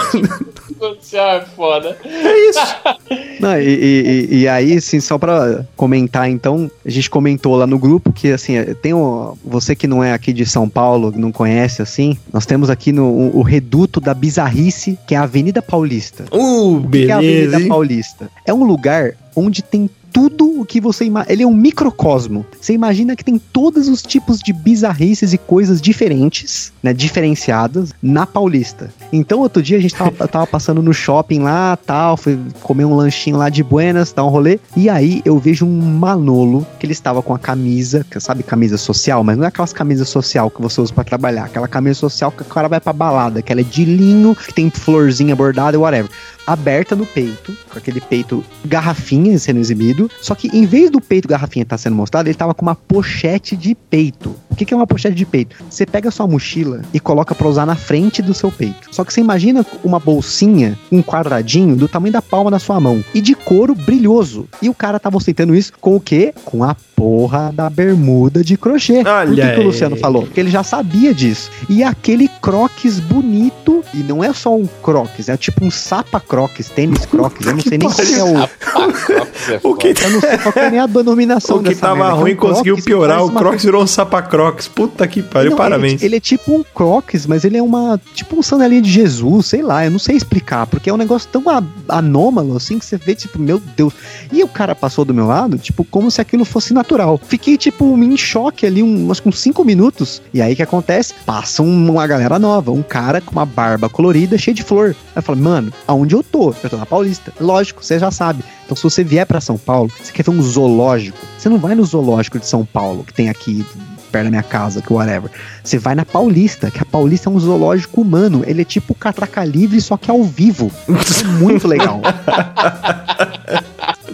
[1.16, 1.98] Social é foda.
[2.04, 2.60] É isso.
[3.40, 7.78] Não, e, e- e- aí, assim, só pra comentar, então, a gente comentou lá no
[7.78, 11.82] grupo que, assim, tem o, você que não é aqui de São Paulo, não conhece,
[11.82, 16.26] assim, nós temos aqui no, o, o reduto da bizarrice, que é a Avenida Paulista.
[16.32, 17.68] Uh, O que que é a beleza, Avenida hein?
[17.68, 18.30] Paulista?
[18.46, 21.34] É um lugar onde tem tudo o que você imagina.
[21.34, 22.46] Ele é um microcosmo.
[22.62, 26.94] Você imagina que tem todos os tipos de bizarrices e coisas diferentes, né?
[26.94, 28.94] Diferenciadas na Paulista.
[29.12, 32.96] Então, outro dia a gente tava, tava passando no shopping lá, tal, fui comer um
[32.96, 34.60] lanchinho lá de Buenas, dar um rolê.
[34.76, 39.24] E aí eu vejo um Manolo que ele estava com a camisa, sabe camisa social,
[39.24, 42.42] mas não é aquelas camisas social que você usa pra trabalhar, aquela camisa social que
[42.42, 46.10] o cara vai pra balada, que ela é de linho, que tem florzinha bordada whatever
[46.46, 50.10] aberta no peito, com aquele peito garrafinha sendo exibido.
[50.22, 53.56] Só que em vez do peito garrafinha estar sendo mostrado, ele tava com uma pochete
[53.56, 54.36] de peito.
[54.50, 55.56] O que, que é uma pochete de peito?
[55.70, 58.88] Você pega sua mochila e coloca pra usar na frente do seu peito.
[58.92, 63.04] Só que você imagina uma bolsinha, um quadradinho do tamanho da palma da sua mão
[63.14, 64.48] e de couro brilhoso.
[64.62, 66.34] E o cara tava ostentando isso com o quê?
[66.46, 69.04] Com a porra da bermuda de crochê.
[69.06, 70.24] Olha Por que, que o Luciano falou?
[70.24, 71.52] Porque ele já sabia disso.
[71.70, 76.70] E aquele croques bonito, e não é só um croques, é tipo um sapa croques,
[76.70, 78.48] tênis croques, eu não sei nem qual é o...
[78.60, 81.70] Crocs é O que, Eu não sei qual que é nem a denominação o que
[81.70, 83.24] dessa tava merda, que é um ruim conseguiu crocs piorar.
[83.24, 84.68] O uma Crocs virou um sapa-crocs.
[84.68, 86.02] Puta que pariu, Não, parabéns.
[86.02, 88.00] Ele, ele é tipo um crocs, mas ele é uma.
[88.14, 91.30] Tipo um sandalinha de Jesus, sei lá, eu não sei explicar, porque é um negócio
[91.32, 91.44] tão
[91.88, 93.94] anômalo assim que você vê, tipo, meu Deus.
[94.32, 97.20] E o cara passou do meu lado, tipo, como se aquilo fosse natural.
[97.28, 100.22] Fiquei, tipo, em choque ali, um, acho que uns 5 minutos.
[100.34, 101.14] E aí o que acontece?
[101.26, 104.90] Passa um- uma galera nova, um cara com uma barba colorida, cheia de flor.
[104.90, 106.54] Aí eu falo, mano, aonde eu tô?
[106.64, 107.34] Eu tô na Paulista.
[107.40, 108.44] Lógico, você já sabe.
[108.66, 111.76] Então, se você vier pra São Paulo, você quer ver um zoológico, você não vai
[111.76, 113.66] no zoológico de São Paulo, que tem aqui
[114.12, 115.30] perto da minha casa, que whatever.
[115.62, 118.44] Você vai na Paulista, que a Paulista é um zoológico humano.
[118.48, 120.72] Ele é tipo catraca livre, só que ao vivo.
[120.88, 122.02] É muito legal.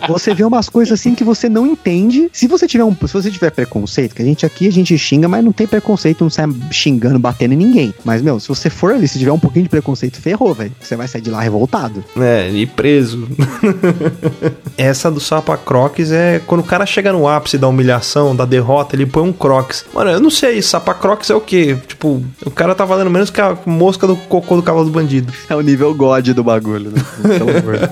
[0.07, 2.29] Você vê umas coisas assim que você não entende.
[2.33, 5.27] Se você tiver um, se você tiver preconceito, que a gente aqui a gente xinga,
[5.27, 7.93] mas não tem preconceito, não sai xingando, batendo em ninguém.
[8.03, 10.71] Mas meu, se você for ali, se tiver um pouquinho de preconceito, ferrou, velho.
[10.79, 12.03] Você vai sair de lá revoltado.
[12.17, 13.27] É, e preso.
[14.77, 18.95] Essa do Sapa Crocs é quando o cara chega no ápice da humilhação, da derrota,
[18.95, 19.85] ele põe um Crocs.
[19.93, 21.77] Mano, eu não sei, Sapa Crocs é o quê?
[21.87, 25.33] Tipo, o cara tá valendo menos que a mosca do cocô do cavalo do bandido.
[25.49, 27.01] É o nível God do bagulho, né?
[27.37, 27.89] Pelo amor.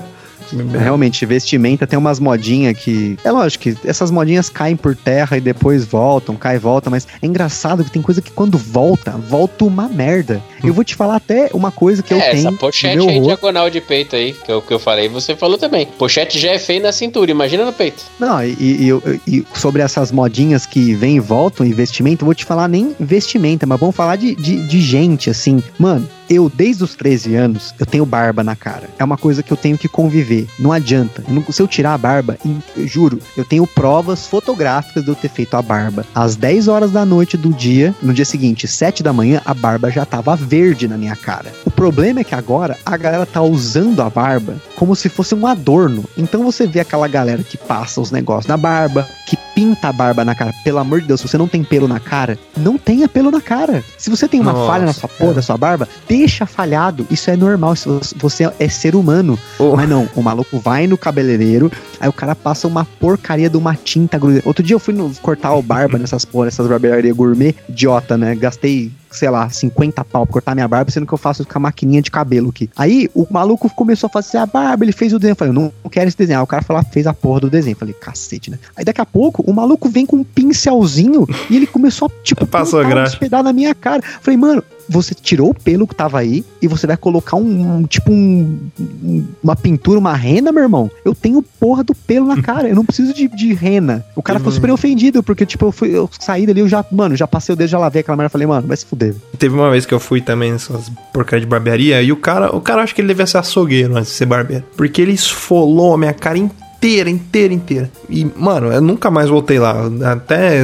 [0.78, 3.16] Realmente, vestimenta tem umas modinhas que.
[3.24, 7.06] É lógico que essas modinhas caem por terra e depois voltam, cai e volta, mas
[7.20, 10.42] é engraçado que tem coisa que quando volta, volta uma merda.
[10.62, 12.48] Eu vou te falar até uma coisa que eu É, tenho.
[12.48, 13.26] essa pochete meu aí, rosto.
[13.28, 15.86] diagonal de peito aí, que é o que eu falei, você falou também.
[15.98, 18.02] Pochete já é feio na cintura, imagina no peito.
[18.18, 18.88] Não, e, e-
[19.26, 22.68] e- e sobre essas modinhas que vêm e voltam em vestimenta, eu vou te falar
[22.68, 25.62] nem vestimenta, mas vamos falar de, de, de gente, assim.
[25.78, 28.88] Mano, eu, desde os 13 anos, eu tenho barba na cara.
[28.98, 30.46] É uma coisa que eu tenho que conviver.
[30.58, 31.24] Não adianta.
[31.26, 32.38] Eu não- se eu tirar a barba,
[32.76, 36.06] eu juro, eu tenho provas fotográficas de eu ter feito a barba.
[36.14, 39.90] Às 10 horas da noite do dia, no dia seguinte, 7 da manhã, a barba
[39.90, 41.52] já tava verde na minha cara.
[41.66, 45.46] O problema é que agora a galera tá usando a barba como se fosse um
[45.46, 46.04] adorno.
[46.16, 50.24] Então você vê aquela galera que passa os negócios na barba, que pinta a barba
[50.24, 50.54] na cara.
[50.64, 53.42] Pelo amor de Deus, se você não tem pelo na cara, não tenha pelo na
[53.42, 53.84] cara.
[53.98, 57.06] Se você tem uma Nossa, falha na sua porra da sua barba, deixa falhado.
[57.10, 57.76] Isso é normal.
[57.76, 57.86] Se
[58.16, 59.38] você- é ser humano.
[59.58, 59.76] Oh.
[59.76, 63.74] Mas não, o maluco vai no cabeleireiro, aí o cara passa uma porcaria de uma
[63.74, 64.40] tinta gruda.
[64.46, 68.34] Outro dia eu fui no- cortar o barba nessas porra, nessas barbearias gourmet, idiota, né?
[68.34, 71.60] Gastei, sei lá, 50 pau pra cortar minha barba, sendo que eu faço com a
[71.60, 72.70] maquininha de cabelo aqui.
[72.76, 75.32] Aí o maluco começou a fazer a barba, ele fez o desenho.
[75.32, 76.38] Eu falei, eu não quero esse desenho.
[76.38, 77.74] Aí o cara falou, fez a porra do desenho.
[77.74, 78.58] Eu falei, cacete, né?
[78.76, 82.46] Aí daqui a pouco o maluco vem com um pincelzinho e ele começou a, tipo,
[82.50, 84.02] Passou uns pedaços na minha cara.
[84.04, 84.62] Eu falei, mano,
[84.92, 88.58] você tirou o pelo que tava aí e você vai colocar um, um- tipo um,
[88.80, 90.90] um- uma pintura, uma rena, meu irmão.
[91.04, 94.04] Eu tenho porra do pelo na cara, eu não preciso de, de rena.
[94.16, 97.14] O cara ficou super ofendido, porque, tipo, eu, fui, eu saí dali, eu já, mano,
[97.16, 99.14] já passei o dedo, já lavei aquela merda, falei, mano, vai se fuder.
[99.38, 102.60] Teve uma vez que eu fui também nessas porcaria de barbearia e o cara, o
[102.60, 104.64] cara acho que ele devia ser açougueiro antes de ser barbeiro.
[104.76, 106.69] Porque ele esfolou a minha cara inteira,
[107.10, 107.90] inteira, inteira.
[108.08, 109.74] E, mano, eu nunca mais voltei lá.
[110.12, 110.62] Até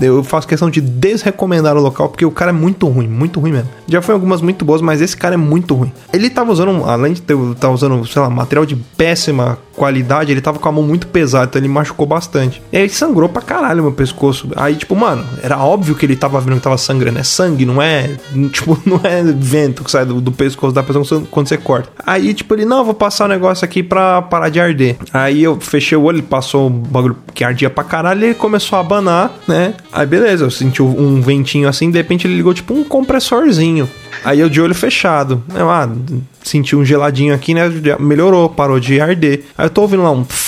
[0.00, 3.52] eu faço questão de desrecomendar o local porque o cara é muito ruim, muito ruim
[3.52, 3.68] mesmo.
[3.88, 5.92] Já foi algumas muito boas, mas esse cara é muito ruim.
[6.12, 10.32] Ele tava usando, um- além de ter, tava usando, sei lá, material de péssima qualidade,
[10.32, 12.60] ele tava com a mão muito pesada, então ele machucou bastante.
[12.72, 14.48] E aí sangrou pra caralho meu pescoço.
[14.56, 17.18] Aí, tipo, mano, era óbvio que ele tava vendo que tava sangrando.
[17.18, 18.10] É sangue, não é.
[18.52, 21.88] Tipo, não é vento que sai do, do pescoço da pessoa quando você- corta.
[22.06, 24.96] Aí, tipo, ele, não, vou passar o negócio aqui pra parar de arder.
[25.12, 29.32] Aí fechei o olho, passou um bagulho que ardia pra caralho ele começou a abanar,
[29.46, 29.74] né?
[29.92, 33.88] Aí beleza, eu senti um ventinho assim, de repente ele ligou tipo um compressorzinho.
[34.24, 35.42] Aí eu de olho fechado.
[35.54, 35.88] Eu, ah,
[36.42, 37.62] senti um geladinho aqui, né?
[38.00, 39.44] Melhorou, parou de arder.
[39.56, 40.24] Aí eu tô ouvindo lá um.
[40.24, 40.47] pf,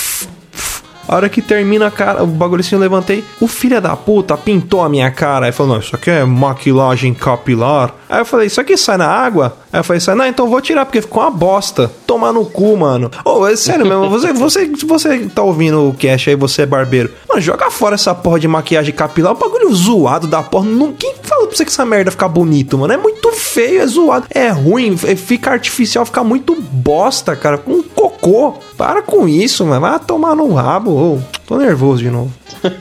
[1.11, 3.21] A hora que termina, cara, o bagulho assim eu levantei.
[3.41, 5.45] O filho da puta pintou a minha cara.
[5.45, 7.93] Aí falou: Não, isso aqui é maquilagem capilar.
[8.07, 9.57] Aí eu falei: Isso aqui sai na água?
[9.73, 11.91] Aí eu falei: Sai, não, então vou tirar porque ficou uma bosta.
[12.07, 13.11] Tomar no cu, mano.
[13.25, 14.09] Ô, é sério mesmo.
[14.09, 17.11] Você, você, você tá ouvindo o cast aí, você é barbeiro.
[17.27, 19.33] Mano, joga fora essa porra de maquiagem capilar.
[19.33, 20.63] O bagulho zoado da porra.
[20.63, 22.93] Não, quem falou pra você que essa merda fica bonito, mano?
[22.93, 24.27] É muito feio, é zoado.
[24.29, 27.57] É ruim, fica artificial, fica muito bosta, cara.
[27.57, 27.83] Com
[28.21, 28.53] cocô.
[28.77, 29.81] Para com isso, mano.
[29.81, 31.21] Vai tomar no rabo.
[31.47, 32.31] Tô nervoso de novo.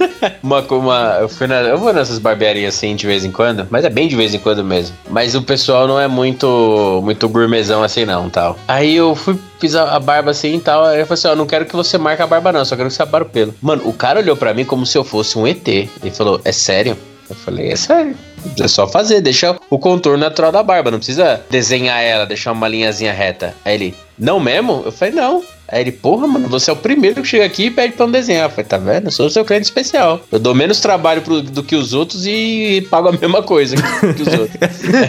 [0.42, 3.84] Uma, uma, eu, fui na, eu vou nessas barbearias assim de vez em quando, mas
[3.84, 4.94] é bem de vez em quando mesmo.
[5.08, 8.58] Mas o pessoal não é muito muito gourmetzão assim não, tal.
[8.68, 11.34] Aí eu fui fiz a, a barba assim e tal, aí eu falei assim, ó,
[11.36, 13.54] não quero que você marque a barba não, só quero que você abra o pelo.
[13.62, 15.66] Mano, o cara olhou pra mim como se eu fosse um ET.
[15.66, 16.96] Ele falou, é sério?
[17.28, 18.14] Eu falei, é sério.
[18.58, 22.66] É só fazer, deixa o contorno natural da barba, não precisa desenhar ela, deixar uma
[22.66, 23.54] linhazinha reta.
[23.64, 24.82] Aí ele, não mesmo?
[24.84, 25.42] Eu falei, não.
[25.72, 28.10] Aí ele, porra, mano, você é o primeiro que chega aqui e pede pra eu
[28.10, 28.44] desenhar.
[28.46, 29.06] Eu falei, tá vendo?
[29.06, 30.20] Eu sou o seu cliente especial.
[30.30, 34.14] Eu dou menos trabalho pro- do que os outros e pago a mesma coisa que,
[34.14, 34.58] que os outros.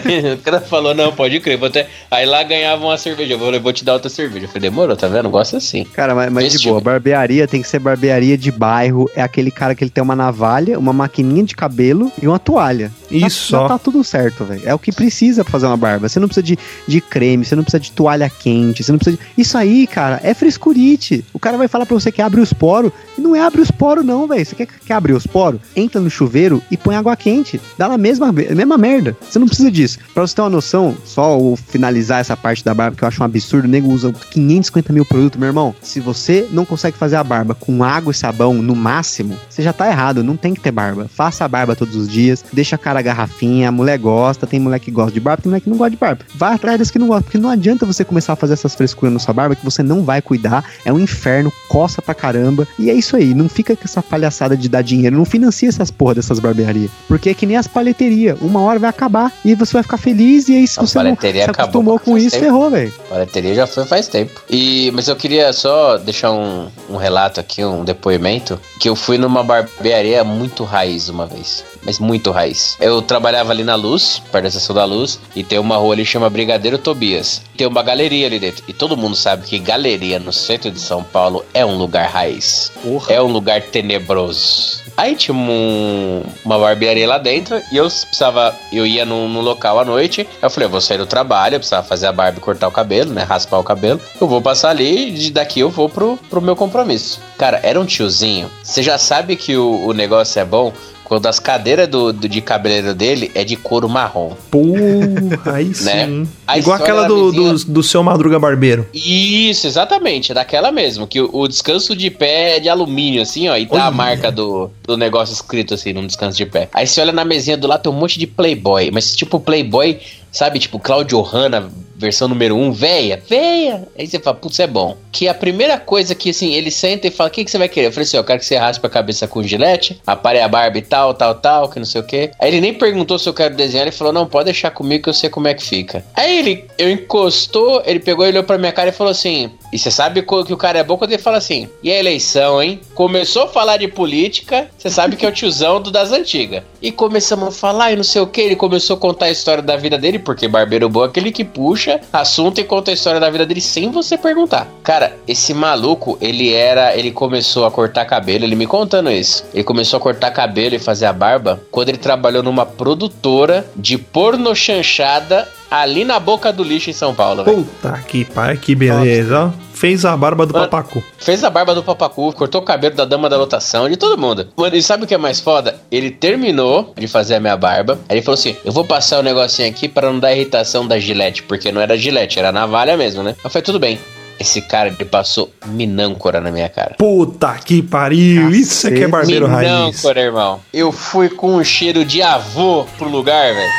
[0.04, 1.58] Aí o cara falou, não, pode crer.
[1.58, 1.88] Vou até...
[2.10, 3.34] Aí lá ganhava uma cerveja.
[3.34, 4.44] Eu falei, vou te dar outra cerveja.
[4.46, 5.28] Eu falei, demorou, tá vendo?
[5.30, 5.84] Gosta assim.
[5.84, 6.84] Cara, mas, mas de boa, tipo.
[6.84, 9.10] barbearia tem que ser barbearia de bairro.
[9.16, 12.90] É aquele cara que ele tem uma navalha, uma maquininha de cabelo e uma toalha.
[13.10, 13.68] Isso Já só.
[13.68, 14.62] tá tudo certo, velho.
[14.64, 16.08] É o que precisa pra fazer uma barba.
[16.08, 19.16] Você não precisa de, de creme, você não precisa de toalha quente, você não precisa
[19.18, 19.22] de...
[19.40, 21.24] Isso aí, cara, é frescurite.
[21.32, 22.92] O cara vai falar pra você que abre os poros.
[23.16, 24.44] E não é abrir os poros, não, velho.
[24.44, 25.60] Você quer, quer abrir os poros?
[25.74, 27.60] Entra no chuveiro e põe água quente.
[27.78, 29.16] Dá na mesma, mesma merda.
[29.28, 29.98] Você não precisa disso.
[30.12, 31.38] Pra você ter uma noção, só
[31.68, 35.04] finalizar essa parte da barba, que eu acho um absurdo, o nego usa 550 mil
[35.04, 35.74] produtos, meu irmão.
[35.80, 39.72] Se você não consegue fazer a barba com água e sabão no máximo, você já
[39.72, 40.22] tá errado.
[40.22, 41.08] Não tem que ter barba.
[41.14, 44.78] Faça a barba todos os dias, deixa a cara garrafinha, a mulher gosta, tem mulher
[44.78, 46.24] que gosta de barba, tem mulher que não gosta de barba.
[46.34, 49.12] Vai atrás das que não gostam, porque não adianta você começar a fazer essas frescuras
[49.12, 50.41] na sua barba que você não vai cuidar.
[50.84, 52.66] É um inferno, coça pra caramba.
[52.78, 55.90] E é isso aí, não fica com essa palhaçada de dar dinheiro, não financia essas
[55.90, 56.90] porra dessas barbearias.
[57.08, 60.48] Porque é que nem as paleterias, uma hora vai acabar e você vai ficar feliz
[60.48, 62.44] e aí se você não se acostumou com isso, tempo.
[62.44, 62.92] ferrou, velho.
[63.08, 64.42] Paleteria já foi faz tempo.
[64.48, 69.18] E, mas eu queria só deixar um, um relato aqui, um depoimento, que eu fui
[69.18, 71.64] numa barbearia muito raiz uma vez.
[71.84, 72.76] Mas muito raiz.
[72.80, 76.04] Eu trabalhava ali na Luz, perto da estação da Luz, e tem uma rua ali
[76.04, 77.42] que chama Brigadeiro Tobias.
[77.56, 78.62] Tem uma galeria ali dentro.
[78.68, 82.70] E todo mundo sabe que galeria no centro de São Paulo é um lugar raiz.
[82.82, 83.12] Porra.
[83.12, 84.82] É um lugar tenebroso.
[84.96, 88.54] Aí tinha um- uma barbearia lá dentro e eu precisava.
[88.72, 90.28] Eu ia num, num local à noite.
[90.40, 92.72] Eu falei, eu vou sair do trabalho, eu precisava fazer a barba e cortar o
[92.72, 93.22] cabelo, né?
[93.22, 94.00] Raspar o cabelo.
[94.20, 97.18] Eu vou passar ali e daqui eu vou pro, pro meu compromisso.
[97.38, 98.50] Cara, era um tiozinho.
[98.62, 100.72] Você já sabe que o, o negócio é bom
[101.12, 104.32] quando as cadeiras do, do- de cabeleiro dele é de couro marrom.
[104.50, 105.84] Porra, aí sim.
[105.84, 106.26] Né?
[106.46, 108.86] A Igual aquela do, vizinha- do, do seu Madruga Barbeiro.
[108.94, 111.06] Isso, exatamente, é daquela mesmo.
[111.06, 113.90] Que o, o descanso de pé é de alumínio, assim, ó, e tá a Olha.
[113.94, 116.70] marca do, do negócio escrito assim, num descanso de pé.
[116.72, 119.98] Aí você olha na mesinha do lado, tem um monte de Playboy, mas tipo Playboy,
[120.32, 121.70] sabe, tipo Claudio Hanna,
[122.02, 123.86] versão número 1, um, véia, véia.
[123.96, 124.96] Aí você fala, putz, é bom.
[125.12, 127.68] Que a primeira coisa que, assim, ele senta e fala, o que, que você vai
[127.68, 127.86] querer?
[127.86, 130.78] Eu falei assim, eu quero que você raspe a cabeça com gilete, apare a barba
[130.78, 132.30] e tal, tal, tal, que não sei o quê.
[132.40, 135.10] Aí ele nem perguntou se eu quero desenhar, ele falou, não, pode deixar comigo que
[135.10, 136.04] eu sei como é que fica.
[136.14, 139.90] Aí ele, eu encostou, ele pegou olhou pra minha cara e falou assim, e você
[139.90, 142.80] sabe que o cara é bom quando ele fala assim, e a eleição, hein?
[142.94, 146.62] Começou a falar de política, você sabe que é o tiozão do das antigas.
[146.82, 148.40] E começamos a falar e não sei o que.
[148.40, 151.44] Ele começou a contar a história da vida dele, porque barbeiro bom é aquele que
[151.44, 154.66] puxa assunto e conta a história da vida dele sem você perguntar.
[154.82, 156.96] Cara, esse maluco, ele era.
[156.96, 159.44] Ele começou a cortar cabelo, ele me contando isso.
[159.54, 163.96] Ele começou a cortar cabelo e fazer a barba quando ele trabalhou numa produtora de
[163.96, 167.64] porno chanchada ali na boca do lixo em São Paulo, velho.
[167.64, 169.71] Puta que pai, que beleza, ó.
[169.82, 170.68] Fez a barba do Mano.
[170.68, 171.02] papacu.
[171.18, 174.46] Fez a barba do papacu, cortou o cabelo da dama da lotação, de todo mundo.
[174.56, 175.74] Mano, e sabe o que é mais foda?
[175.90, 177.98] Ele terminou de fazer a minha barba.
[178.08, 181.00] Aí ele falou assim: Eu vou passar o negocinho aqui para não dar irritação da
[181.00, 183.34] gilete, porque não era gilete, era navalha mesmo, né?
[183.42, 183.98] Eu falei: Tudo bem.
[184.42, 186.96] Esse cara, ele passou minâncora na minha cara.
[186.98, 188.50] Puta que pariu.
[188.50, 189.70] Isso é que é barbeiro raiz.
[189.70, 190.60] Minâncora, irmão.
[190.72, 193.70] Eu fui com um cheiro de avô pro lugar, velho.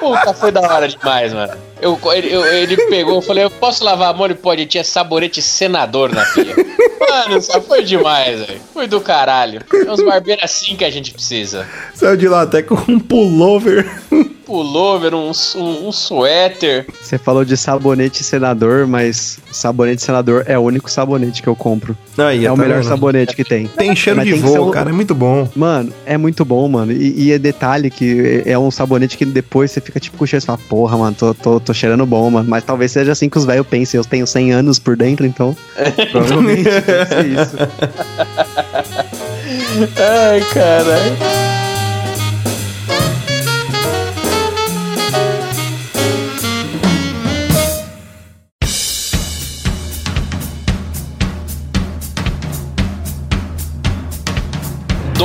[0.00, 1.52] Puta, foi da hora demais, mano.
[1.82, 4.24] Eu, ele, eu- ele pegou, eu falei, eu posso lavar a mão?
[4.26, 6.54] Ele pode, tinha sabonete senador na pia.
[7.10, 8.60] Mano, só foi demais, velho.
[8.72, 9.60] Foi do caralho.
[9.72, 11.66] É uns barbeiros assim que a gente precisa.
[11.94, 13.84] Saiu de lá até com um pullover.
[14.46, 16.86] Pullover, um, um, um suéter.
[17.00, 21.96] Você falou de sabonete senador, mas sabonete senador é o único sabonete que eu compro.
[22.18, 22.88] Aí, É o tá melhor vendo?
[22.88, 23.66] sabonete que tem.
[23.66, 24.90] Tem cheiro Mas de tem voo, o- cara.
[24.90, 25.48] É muito bom.
[25.56, 26.92] Mano, é muito bom, mano.
[26.92, 30.42] E, e é detalhe que é um sabonete que depois você fica tipo com cheiro
[30.42, 32.48] e fala, porra, mano, tô, tô, tô cheirando bom, mano.
[32.48, 33.98] Mas talvez seja assim que os velhos pensem.
[33.98, 35.56] Eu tenho 100 anos por dentro, então.
[36.12, 37.56] provavelmente deve ser isso.
[39.96, 41.53] Ai, caralho.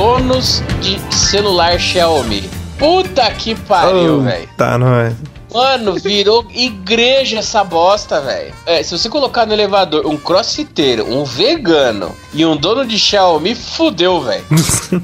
[0.00, 2.48] Donos de celular Xiaomi.
[2.78, 4.48] Puta que pariu, velho.
[4.56, 5.14] Tá, não é.
[5.52, 8.54] Mano, virou igreja essa bosta, velho.
[8.64, 13.54] É, se você colocar no elevador um crossfiteiro, um vegano e um dono de Xiaomi,
[13.54, 14.42] fudeu, velho.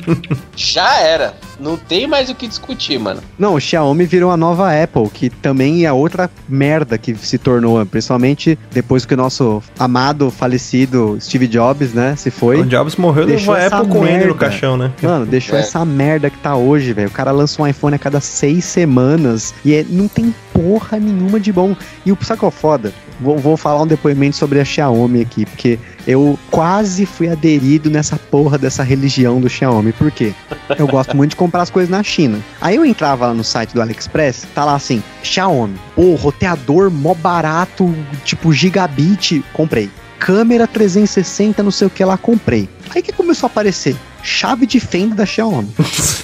[0.56, 1.34] Já era.
[1.58, 3.20] Não tem mais o que discutir, mano.
[3.38, 7.84] Não, o Xiaomi virou a nova Apple, que também é outra merda que se tornou,
[7.86, 12.60] principalmente depois que o nosso amado, falecido Steve Jobs, né, se foi.
[12.60, 14.34] O Jobs morreu Deixou a essa Apple com ele no merda.
[14.34, 14.92] caixão, né?
[15.02, 15.60] Mano, deixou É.
[15.60, 17.08] essa merda que tá hoje, velho.
[17.08, 21.38] O cara lança um iPhone a cada seis semanas e é- não tem porra nenhuma
[21.40, 21.74] de bom.
[22.04, 22.92] E o qual é foda?
[23.20, 28.16] Vou, vou falar um depoimento sobre a Xiaomi aqui, porque eu quase fui aderido nessa
[28.16, 29.92] porra dessa religião do Xiaomi.
[29.92, 30.34] Por quê?
[30.78, 32.38] Eu gosto muito de comprar as coisas na China.
[32.60, 37.14] Aí eu entrava lá no site do AliExpress, tá lá assim, Xiaomi, pô, roteador mó
[37.14, 37.94] barato,
[38.24, 39.90] tipo gigabit, comprei.
[40.18, 42.68] Câmera 360, não sei o que lá, comprei.
[42.94, 43.96] Aí que começou a aparecer?
[44.22, 45.72] Chave de fenda da Xiaomi.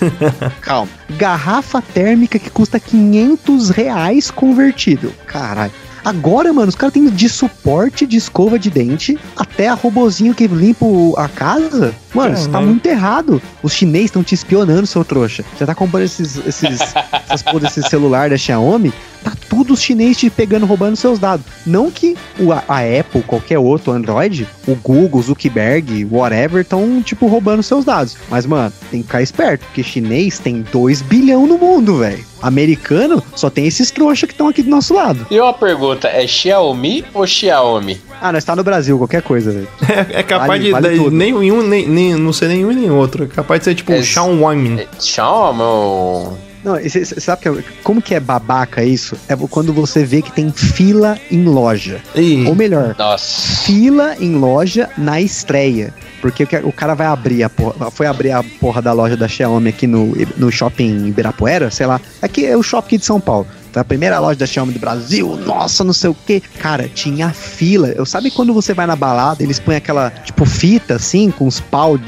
[0.60, 0.90] Calma.
[1.10, 5.12] Garrafa térmica que custa 500 reais convertido.
[5.26, 5.72] Caralho.
[6.04, 10.46] Agora, mano, os caras têm de suporte de escova de dente até a robozinho que
[10.46, 10.86] limpa
[11.16, 11.94] a casa.
[12.12, 12.68] Mano, isso tá Caralho.
[12.68, 13.42] muito errado.
[13.62, 15.44] Os chineses estão te espionando, seu trouxa.
[15.56, 16.80] Você tá comprando esses, esses,
[17.24, 18.92] essas porra celular da Xiaomi,
[19.22, 21.44] tá tudo os chineses te pegando, roubando seus dados.
[21.66, 22.62] Não que o, a,
[23.00, 28.16] Apple, qualquer outro Android, o Google, o Zuckerberg, whatever, estão, tipo, roubando seus dados.
[28.30, 32.24] Mas, mano, tem que ficar esperto, porque chinês tem 2 bilhão no mundo, velho.
[32.42, 35.26] Americano só tem esses trouxa que estão aqui do nosso lado.
[35.30, 38.00] E uma pergunta, é Xiaomi ou Xiaomi?
[38.20, 39.68] Ah, nós tá no Brasil, qualquer coisa, velho.
[40.12, 42.90] É, é capaz Vale- de vale de- nenhum, nem, nem, não ser nenhum e nem
[42.90, 43.24] outro.
[43.24, 44.80] É capaz de ser tipo É- um Xiaomi.
[44.80, 46.38] É Xiaomi ou...
[46.64, 49.16] Não, e cê- cê sabe que, é- como que é babaca isso?
[49.28, 52.00] É quando você vê que tem fila em loja.
[52.14, 53.62] E Ou melhor, Nossa.
[53.64, 55.92] fila em loja na estreia.
[56.20, 59.70] Porque o cara vai abrir a porra, foi abrir a porra da loja da Xiaomi
[59.70, 62.00] aqui no, no shopping Ibirapuera, sei lá.
[62.22, 63.44] Aqui é o shopping de São Paulo.
[63.72, 66.38] Foi a primeira loja da Xiaomi do Brasil, nossa, não sei o que.
[66.60, 67.88] Cara, tinha fila.
[67.88, 71.58] Eu sabe quando você vai na balada, eles põem aquela, tipo, fita assim, com os
[71.58, 71.98] pau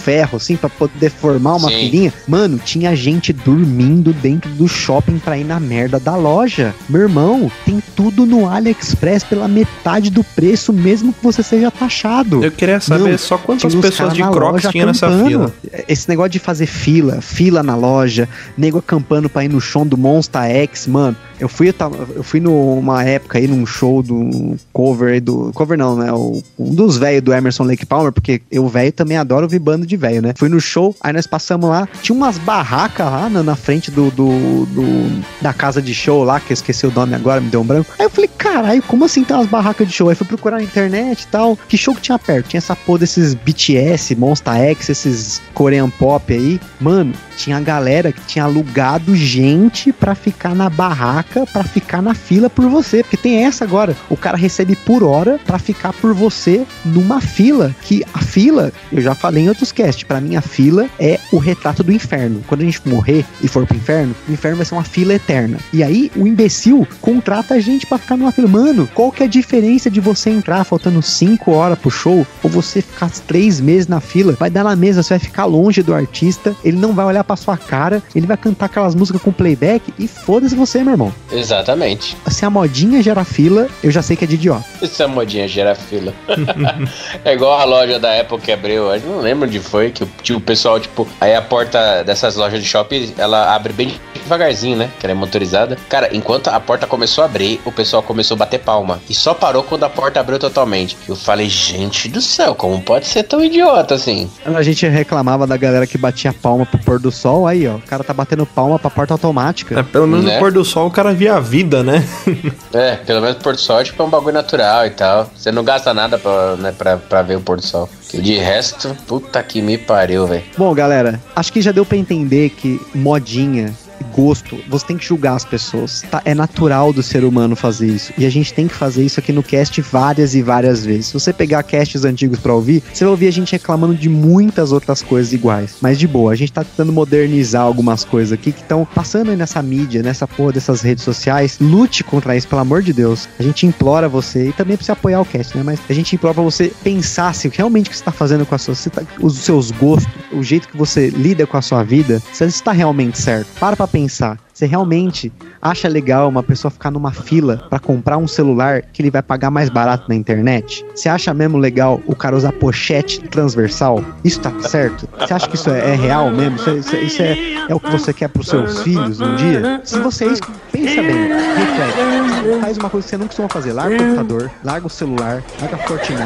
[0.00, 1.76] ferro, assim, pra poder formar uma Sim.
[1.76, 2.12] filinha?
[2.26, 6.74] Mano, tinha gente dormindo dentro do shopping pra ir na merda da loja.
[6.88, 12.42] Meu irmão, tem tudo no AliExpress pela metade do preço, mesmo que você seja taxado.
[12.44, 15.28] eu queria saber Não, só quantas pessoas de na Crocs loja tinha nessa acampando.
[15.28, 15.54] fila.
[15.88, 19.96] Esse negócio de fazer fila, fila na loja, nego acampando pra ir no show do
[19.96, 21.16] Monster X, mano.
[21.38, 25.50] Eu fui, eu tava- eu fui numa época aí num show do cover aí do.
[25.54, 26.12] Cover não, né?
[26.12, 29.86] O- um dos velhos do Emerson Lake Palmer, porque eu, velho, também adoro ouvir bando
[29.90, 30.32] de velho, né?
[30.36, 34.10] Fui no show, aí nós passamos lá, tinha umas barracas lá na, na frente do,
[34.10, 37.60] do, do- da casa de show lá, que eu esqueci o nome agora, me deu
[37.60, 37.92] um branco.
[37.98, 40.08] Aí eu falei, caralho, como assim tem umas barracas de show?
[40.08, 41.58] Aí fui procurar na internet e tal.
[41.68, 42.48] Que show que tinha perto?
[42.48, 46.60] Tinha essa porra desses BTS, Monster X, esses Korean Pop aí.
[46.80, 52.48] Mano, tinha galera que tinha alugado gente pra ficar na barraca, pra ficar na fila
[52.48, 53.02] por você.
[53.02, 53.96] Porque tem essa agora.
[54.08, 57.74] O cara recebe por hora pra ficar por você numa fila.
[57.82, 60.04] Que a fila, eu já falei em outros podcast.
[60.04, 62.42] Pra mim, a fila é o retrato do inferno.
[62.46, 65.58] Quando a gente morrer e for pro inferno, o inferno vai ser uma fila eterna.
[65.72, 68.48] E aí, o imbecil contrata a gente pra ficar numa fila.
[68.48, 72.50] Mano, qual que é a diferença de você entrar faltando 5 horas pro show ou
[72.50, 74.32] você ficar 3 meses na fila?
[74.32, 77.36] Vai dar na mesa, você vai ficar longe do artista, ele não vai olhar pra
[77.36, 81.12] sua cara, ele vai cantar aquelas músicas com playback e foda-se você, meu irmão.
[81.32, 82.16] Exatamente.
[82.28, 84.64] Se a modinha gera fila, eu já sei que é de idiota.
[84.82, 86.12] Essa modinha gera fila.
[87.24, 90.36] é igual a loja da Apple que abriu, eu não lembro onde foi, que tinha
[90.36, 93.98] o pessoal, tipo, aí a porta dessas lojas de shopping, ela abre bem
[94.30, 94.90] devagarzinho, né?
[94.98, 95.76] Que ela é motorizada.
[95.88, 99.00] Cara, enquanto a porta começou a abrir, o pessoal começou a bater palma.
[99.08, 100.96] E só parou quando a porta abriu totalmente.
[101.08, 104.30] Eu falei, gente do céu, como pode ser tão idiota assim?
[104.44, 107.82] A gente reclamava da galera que batia palma pro pôr do sol, aí ó, o
[107.82, 109.78] cara tá batendo palma pra porta automática.
[109.80, 110.34] É, pelo menos Né?
[110.34, 112.04] no pôr do sol o cara via a vida, né?
[112.72, 115.28] É, pelo menos Porto Sol tipo, é um bagulho natural e tal.
[115.36, 117.88] Você não gasta nada pra, né, pra, pra ver o Porto Sol.
[118.08, 120.44] Que de resto, puta que me pariu, velho.
[120.56, 123.74] Bom, galera, acho que já deu pra entender que modinha
[124.14, 126.02] gosto, você tem que julgar as pessoas.
[126.10, 126.20] Tá?
[126.24, 128.12] É natural do ser humano fazer isso.
[128.18, 131.06] E a gente tem que fazer isso aqui no cast várias e várias vezes.
[131.06, 134.72] Se você pegar casts antigos pra ouvir, você vai ouvir a gente reclamando de muitas
[134.72, 135.76] outras coisas iguais.
[135.80, 139.36] Mas de boa, a gente tá tentando modernizar algumas coisas aqui que estão passando aí
[139.36, 141.58] nessa mídia, nessa porra dessas redes sociais.
[141.60, 143.28] Lute contra isso, pelo amor de Deus.
[143.38, 145.62] A gente implora você, e também pra você apoiar o cast, né?
[145.64, 148.54] Mas a gente implora pra você pensar se realmente o que você tá fazendo com
[148.54, 152.22] a sua, tá- os seus gostos, o jeito que você lida com a sua vida,
[152.32, 153.48] se isso tá realmente certo.
[153.58, 154.38] Para pra pensar.
[154.52, 155.32] Você realmente
[155.62, 159.50] acha legal uma pessoa ficar numa fila pra comprar um celular que ele vai pagar
[159.50, 160.84] mais barato na internet?
[160.94, 164.04] Você acha mesmo legal o cara usar pochete transversal?
[164.22, 165.08] Isso tá certo?
[165.18, 166.56] Você acha que isso é, é real mesmo?
[166.56, 167.36] Isso, é, isso é- isso é,
[167.70, 169.80] é o que você quer pros seus filhos um dia?
[169.84, 172.60] Se você é isso, pensa bem, reflete.
[172.60, 173.72] Faz uma coisa que você não costuma fazer.
[173.72, 176.22] Larga o computador, larga o celular, larga a Fortnite,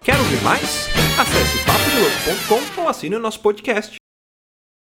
[0.04, 0.90] Quer ouvir mais?
[1.20, 3.96] Acesse papodelouco.com ou assine o nosso podcast.